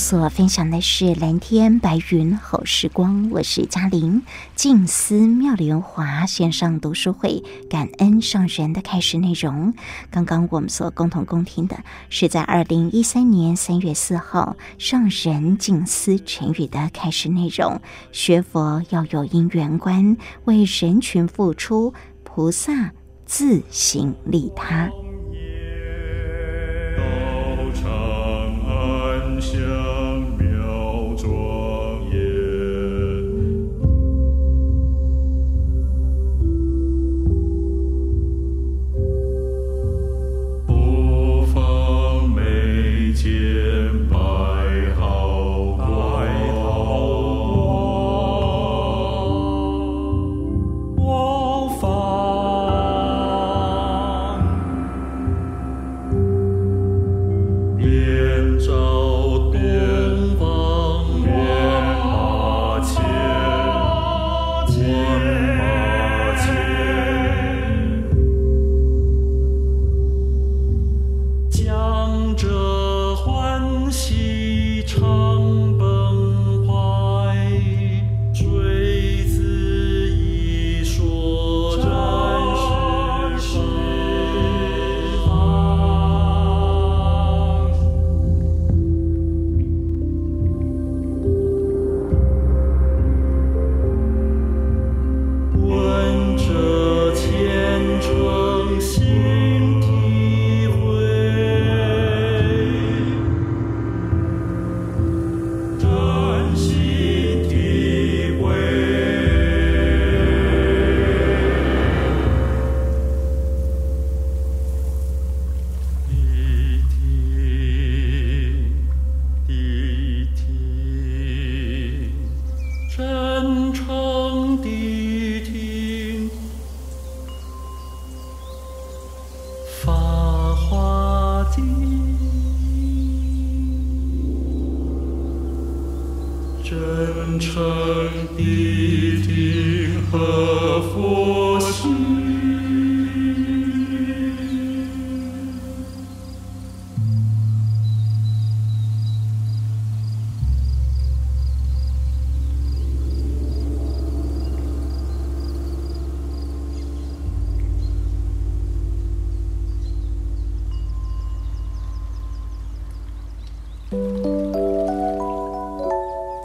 [0.00, 4.22] 所分享的是蓝天白云好时光，我是嘉玲。
[4.56, 9.74] 静思妙莲华线上读书会感恩上人的开始内容。
[10.10, 11.76] 刚刚我们所共同共听的
[12.08, 17.78] 是在二零一三年三月四号上人静思成语的开始内容。
[18.10, 21.92] 学佛要有因缘观，为人群付出，
[22.24, 22.90] 菩萨
[23.26, 24.88] 自行利他。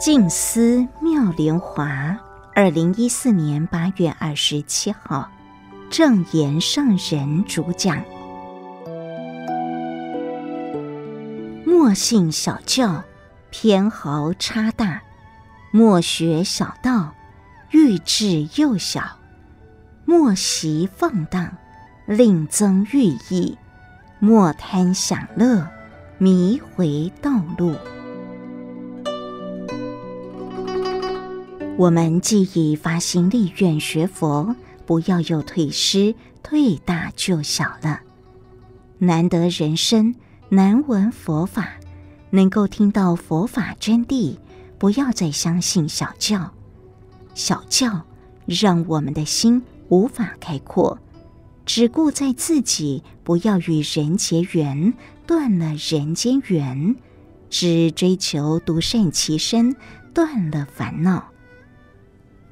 [0.06, 2.16] 静思妙莲华，
[2.54, 5.28] 二零一四年八月二十七号，
[5.90, 8.04] 正言上人主讲。
[11.64, 13.02] 莫信小教，
[13.50, 15.00] 偏豪差大；
[15.72, 17.12] 莫学小道，
[17.72, 19.00] 欲智又小；
[20.04, 21.50] 莫习放荡，
[22.06, 23.56] 令增欲意；
[24.20, 25.66] 莫贪享乐，
[26.18, 27.74] 迷回道路。
[31.78, 34.56] 我们既已发心立愿学佛，
[34.86, 38.00] 不要又退失，退大就小了。
[38.98, 40.14] 难得人生，
[40.48, 41.74] 难闻佛法，
[42.30, 44.38] 能够听到佛法真谛，
[44.78, 46.50] 不要再相信小教。
[47.34, 48.06] 小教
[48.46, 50.98] 让我们的心无法开阔，
[51.66, 54.94] 只顾在自己，不要与人结缘，
[55.26, 56.94] 断了人间缘；
[57.50, 59.76] 只追求独善其身，
[60.14, 61.28] 断了烦恼。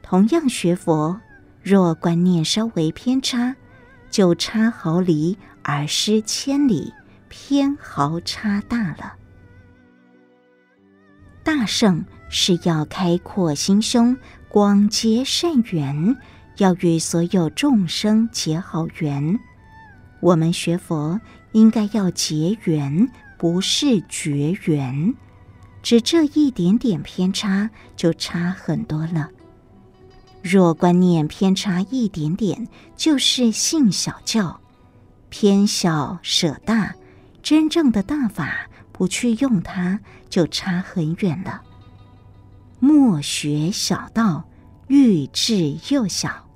[0.05, 1.19] 同样学佛，
[1.63, 3.57] 若观念稍微偏差，
[4.11, 6.93] 就差毫厘而失千里，
[7.31, 9.15] 偏毫差大了。
[11.43, 14.15] 大圣是要开阔心胸，
[14.51, 16.15] 广结善缘，
[16.59, 19.41] 要与所有众生结好缘。
[20.21, 21.19] 我们学佛
[21.53, 25.15] 应该要结缘，不是绝缘。
[25.83, 29.31] 只这一点点偏差，就差很多了。
[30.45, 34.61] 若观念偏差一点点，就是信小教，
[35.31, 36.95] 偏小舍大，
[37.43, 41.63] 真正的大法不去用它，就差很远了。
[42.79, 44.45] 莫学小道，
[44.89, 46.47] 欲智又小，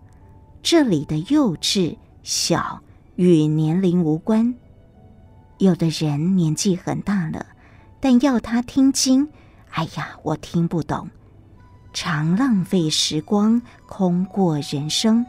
[0.63, 2.83] 这里的幼稚小
[3.17, 4.55] 与年龄无关。
[5.57, 7.47] 有的人年纪很大了，
[8.01, 9.27] 但要他听经，
[9.71, 11.09] 哎呀，我听不懂。
[11.93, 15.25] 常浪费时光，空过人生。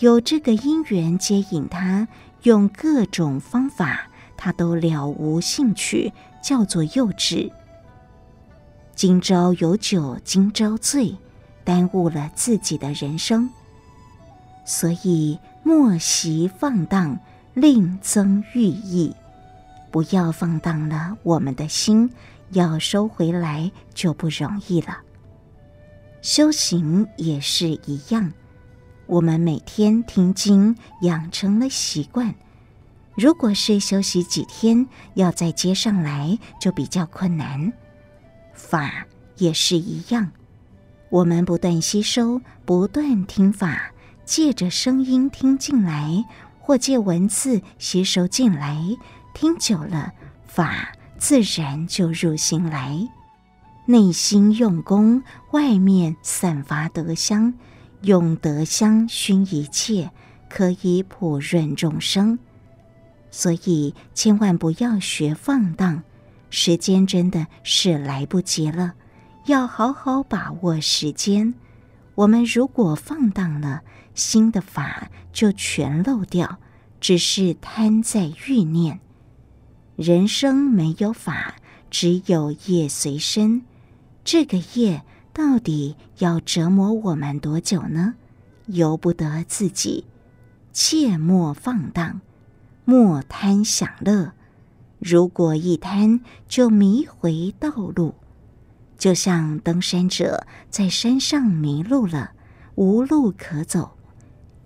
[0.00, 2.08] 有这个因缘接引他，
[2.42, 7.50] 用各种方法，他都了无兴趣，叫做幼稚。
[8.94, 11.16] 今朝有酒今朝醉，
[11.62, 13.48] 耽误了自己的人生。
[14.64, 17.18] 所以莫惜放荡，
[17.54, 19.14] 另增寓意。
[19.90, 22.10] 不要放荡了我们的心，
[22.50, 25.03] 要收回来就不容易了。
[26.24, 28.32] 修行也是一样，
[29.04, 32.34] 我们每天听经养成了习惯，
[33.14, 37.70] 如果是休息几天，要再接上来就比较困难。
[38.54, 39.04] 法
[39.36, 40.32] 也是一样，
[41.10, 43.92] 我们不断吸收，不断听法，
[44.24, 46.24] 借着声音听进来，
[46.58, 48.82] 或借文字吸收进来。
[49.34, 50.14] 听久了，
[50.46, 53.06] 法自然就入心来。
[53.86, 57.52] 内心用功，外面散发德香，
[58.00, 60.10] 用德香熏一切，
[60.48, 62.38] 可以普润众生。
[63.30, 66.02] 所以千万不要学放荡，
[66.48, 68.94] 时间真的是来不及了，
[69.46, 71.52] 要好好把握时间。
[72.14, 73.82] 我们如果放荡了，
[74.14, 76.58] 新的法就全漏掉，
[77.00, 79.00] 只是贪在欲念。
[79.96, 81.56] 人生没有法，
[81.90, 83.62] 只有业随身。
[84.24, 85.02] 这个业
[85.34, 88.14] 到底要折磨我们多久呢？
[88.66, 90.06] 由不得自己。
[90.72, 92.22] 切莫放荡，
[92.86, 94.32] 莫贪享乐。
[94.98, 98.14] 如果一贪，就迷回道路。
[98.96, 102.32] 就像登山者在山上迷路了，
[102.76, 103.96] 无路可走；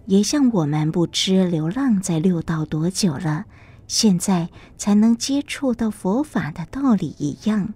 [0.07, 3.47] 也像我们不知流浪在六道多久了。
[3.89, 7.75] 现在才能接触到佛法的道理一样，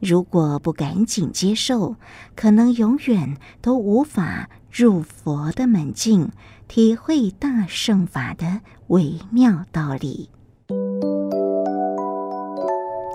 [0.00, 1.96] 如果不赶紧接受，
[2.34, 6.30] 可能永远都无法入佛的门径，
[6.68, 10.30] 体会大圣法的微妙道理。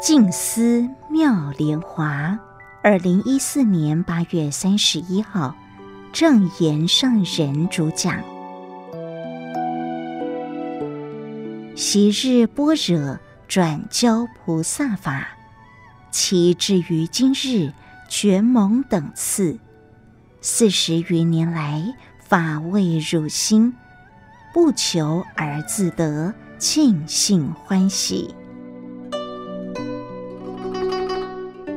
[0.01, 2.39] 静思妙莲华，
[2.82, 5.55] 二零一四年八月三十一号，
[6.11, 8.19] 正言上人主讲。
[11.75, 15.27] 昔日般若转教菩萨法，
[16.12, 17.72] 其至于今日
[18.09, 19.57] 觉蒙等次。
[20.41, 21.84] 四十余年来，
[22.28, 23.74] 法未入心，
[24.53, 28.34] 不求而自得，庆幸欢喜。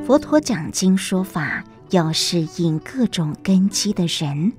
[0.05, 4.53] 佛陀讲经说法，要适应各种根基的人，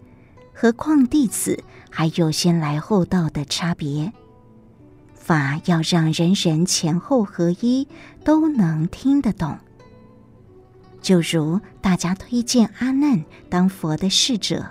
[0.52, 4.12] 何况弟子还有先来后到的差别。
[5.14, 7.88] 法要让人人前后合一，
[8.24, 9.58] 都能听得懂。
[11.00, 14.64] 就如大家推荐阿难当佛的侍者，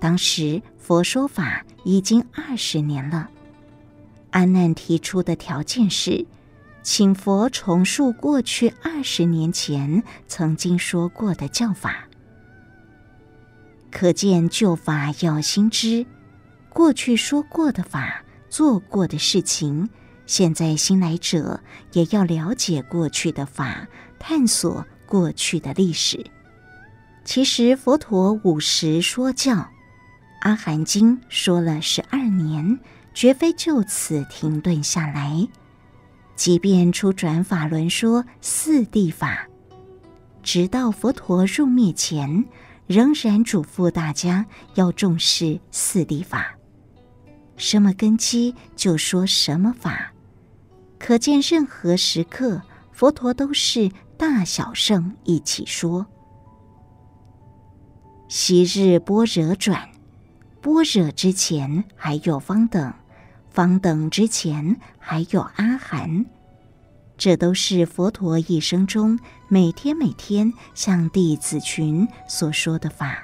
[0.00, 3.28] 当时佛说法已经二十年了。
[4.30, 6.26] 阿难提出的条件是，
[6.82, 12.08] 请佛重述过去二十年前曾经说过的教法。
[13.90, 16.04] 可见旧法要新知，
[16.68, 18.22] 过去说过的法。
[18.48, 19.90] 做过的事情，
[20.24, 21.60] 现在新来者
[21.92, 23.86] 也要了解过去的法，
[24.18, 26.24] 探索过去的历史。
[27.24, 29.54] 其实佛陀五十说教，
[30.42, 32.78] 《阿含经》说了十二年，
[33.14, 35.48] 绝非就此停顿下来。
[36.36, 39.48] 即便初转法轮说四谛法，
[40.42, 42.44] 直到佛陀入灭前，
[42.86, 46.54] 仍然嘱咐大家要重视四谛法。
[47.56, 50.12] 什么根基就说什么法，
[50.98, 52.60] 可见任何时刻
[52.92, 56.06] 佛陀都是大小圣一起说。
[58.28, 59.88] 昔日般若转，
[60.60, 62.92] 般若之前还有方等，
[63.50, 66.26] 方等之前还有阿含，
[67.16, 73.22] 这都是佛陀一生中每天每天向弟子群所说的法。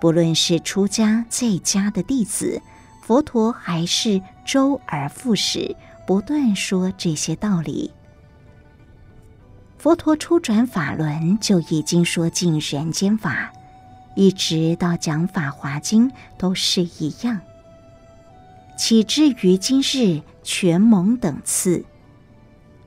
[0.00, 2.60] 不论是出家在家的弟子。
[3.06, 7.92] 佛陀还是周而复始，不断说这些道理。
[9.84, 13.52] 佛陀初转法轮就已经说尽人间法，
[14.14, 16.08] 一直到讲《法华经》
[16.38, 17.38] 都是一样。
[18.78, 21.84] 岂至于今日全蒙等次，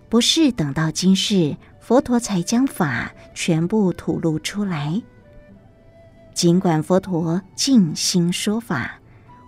[0.09, 4.99] 不是等到今日佛陀才将法全部吐露出来。
[6.33, 8.99] 尽管佛陀尽心说法。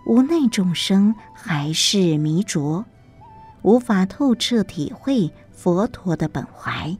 [0.06, 2.84] 无奈众生还是迷着，
[3.62, 6.96] 无法透彻体会佛陀的本怀。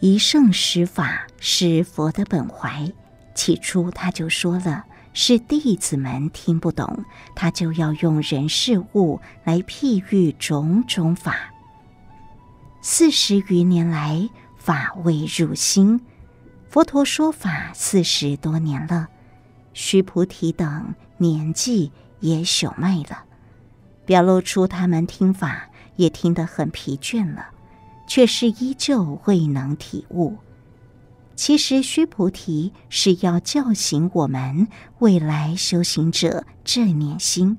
[0.00, 2.92] 一圣十法是佛的本怀，
[3.34, 11.52] 起初他就说了，是弟子们听不懂，他就要用人事物来譬喻种种法。
[12.80, 16.00] 四十余年来，法未入心。
[16.68, 19.08] 佛陀说法四十多年了，
[19.72, 21.90] 须菩提等年纪
[22.20, 23.24] 也朽迈了，
[24.06, 27.48] 表露出他们听法也听得很疲倦了，
[28.08, 30.38] 却是依旧未能体悟。
[31.36, 34.66] 其实须菩提是要叫醒我们
[34.98, 37.58] 未来修行者正念心，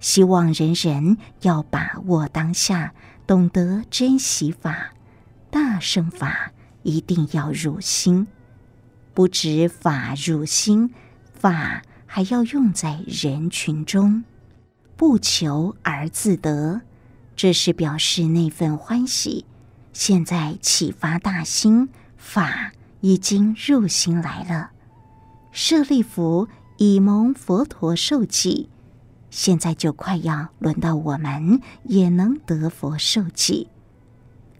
[0.00, 2.92] 希望人人要把握当下，
[3.24, 4.92] 懂得珍惜法，
[5.52, 6.50] 大圣法。
[6.82, 8.26] 一定要入心，
[9.14, 10.92] 不止法入心，
[11.32, 14.22] 法还要用在人群中，
[14.94, 16.82] 不求而自得，
[17.36, 19.44] 这是表示那份欢喜。
[19.92, 24.70] 现在启发大心，法已经入心来了。
[25.52, 28.68] 舍利弗已蒙佛陀受记，
[29.30, 33.68] 现在就快要轮到我们也能得佛受记。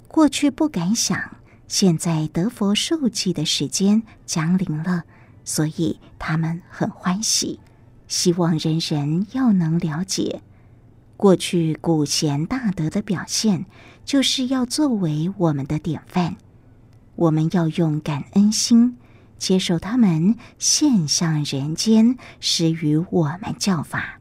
[0.08, 1.36] 过去不敢想。
[1.66, 5.04] 现在得佛受记的时间降临了，
[5.44, 7.58] 所以他们很欢喜，
[8.06, 10.42] 希望人人要能了解，
[11.16, 13.66] 过去古贤大德的表现，
[14.04, 16.36] 就是要作为我们的典范。
[17.16, 18.98] 我们要用感恩心
[19.38, 24.20] 接受他们现象人间，施予我们教法。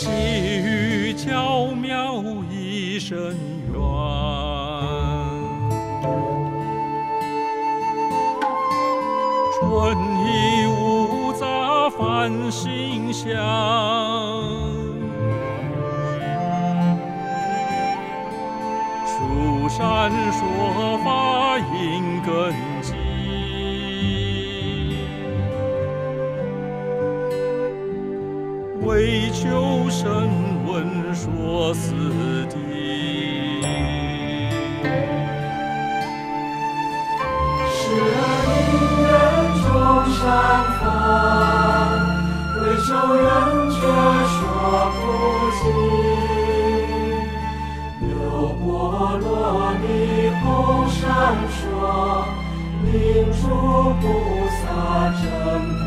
[0.00, 3.18] 细雨悄渺一声
[3.66, 3.74] 远。
[9.58, 13.26] 春意无杂繁星香。
[19.04, 21.77] 蜀山说法也。
[29.48, 30.28] 求声
[30.66, 30.84] 闻
[31.14, 31.94] 说四
[32.50, 32.52] 谛。
[37.72, 37.80] 时
[38.12, 38.20] 而
[38.52, 38.60] 因
[39.00, 39.08] 缘
[39.64, 39.66] 种
[40.12, 40.20] 善
[40.78, 40.84] 法，
[42.60, 43.24] 为求人
[43.72, 43.80] 觉
[44.36, 44.36] 说
[44.92, 45.00] 不
[45.56, 45.64] 尽。
[48.60, 48.66] 波
[49.18, 49.24] 罗
[49.80, 49.84] 蜜
[50.42, 50.44] 后
[50.88, 51.00] 闪
[51.56, 51.58] 烁，
[52.84, 52.92] 令
[53.32, 53.42] 诸
[54.00, 54.04] 菩
[54.58, 54.60] 萨
[55.22, 55.24] 证
[55.80, 55.86] 菩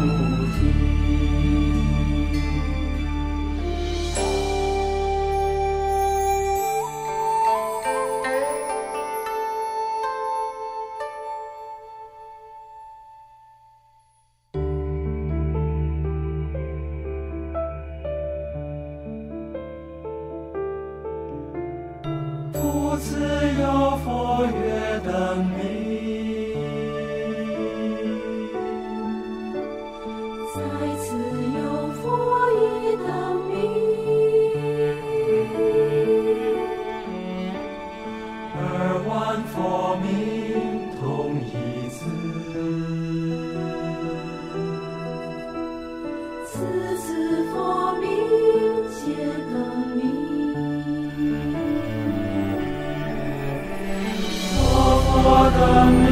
[55.61, 56.10] 为